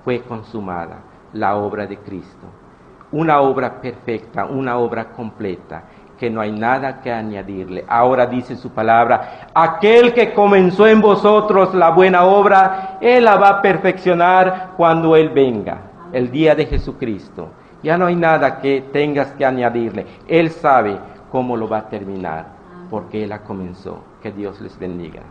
fue 0.04 0.22
consumada 0.22 0.98
la 1.32 1.56
obra 1.56 1.86
de 1.86 1.98
Cristo. 1.98 2.46
Una 3.12 3.40
obra 3.40 3.80
perfecta, 3.80 4.44
una 4.44 4.78
obra 4.78 5.06
completa 5.10 5.82
que 6.20 6.28
no 6.28 6.42
hay 6.42 6.52
nada 6.52 7.00
que 7.00 7.10
añadirle. 7.10 7.82
Ahora 7.88 8.26
dice 8.26 8.54
su 8.54 8.70
palabra, 8.70 9.48
aquel 9.54 10.12
que 10.12 10.34
comenzó 10.34 10.86
en 10.86 11.00
vosotros 11.00 11.74
la 11.74 11.90
buena 11.92 12.24
obra, 12.24 12.98
Él 13.00 13.24
la 13.24 13.36
va 13.36 13.48
a 13.48 13.62
perfeccionar 13.62 14.72
cuando 14.76 15.16
Él 15.16 15.30
venga, 15.30 15.78
el 16.12 16.30
día 16.30 16.54
de 16.54 16.66
Jesucristo. 16.66 17.48
Ya 17.82 17.96
no 17.96 18.04
hay 18.04 18.16
nada 18.16 18.60
que 18.60 18.84
tengas 18.92 19.32
que 19.32 19.46
añadirle. 19.46 20.04
Él 20.28 20.50
sabe 20.50 20.98
cómo 21.32 21.56
lo 21.56 21.66
va 21.66 21.78
a 21.78 21.88
terminar, 21.88 22.44
porque 22.90 23.22
Él 23.22 23.30
la 23.30 23.38
comenzó. 23.38 24.04
Que 24.22 24.30
Dios 24.30 24.60
les 24.60 24.78
bendiga. 24.78 25.22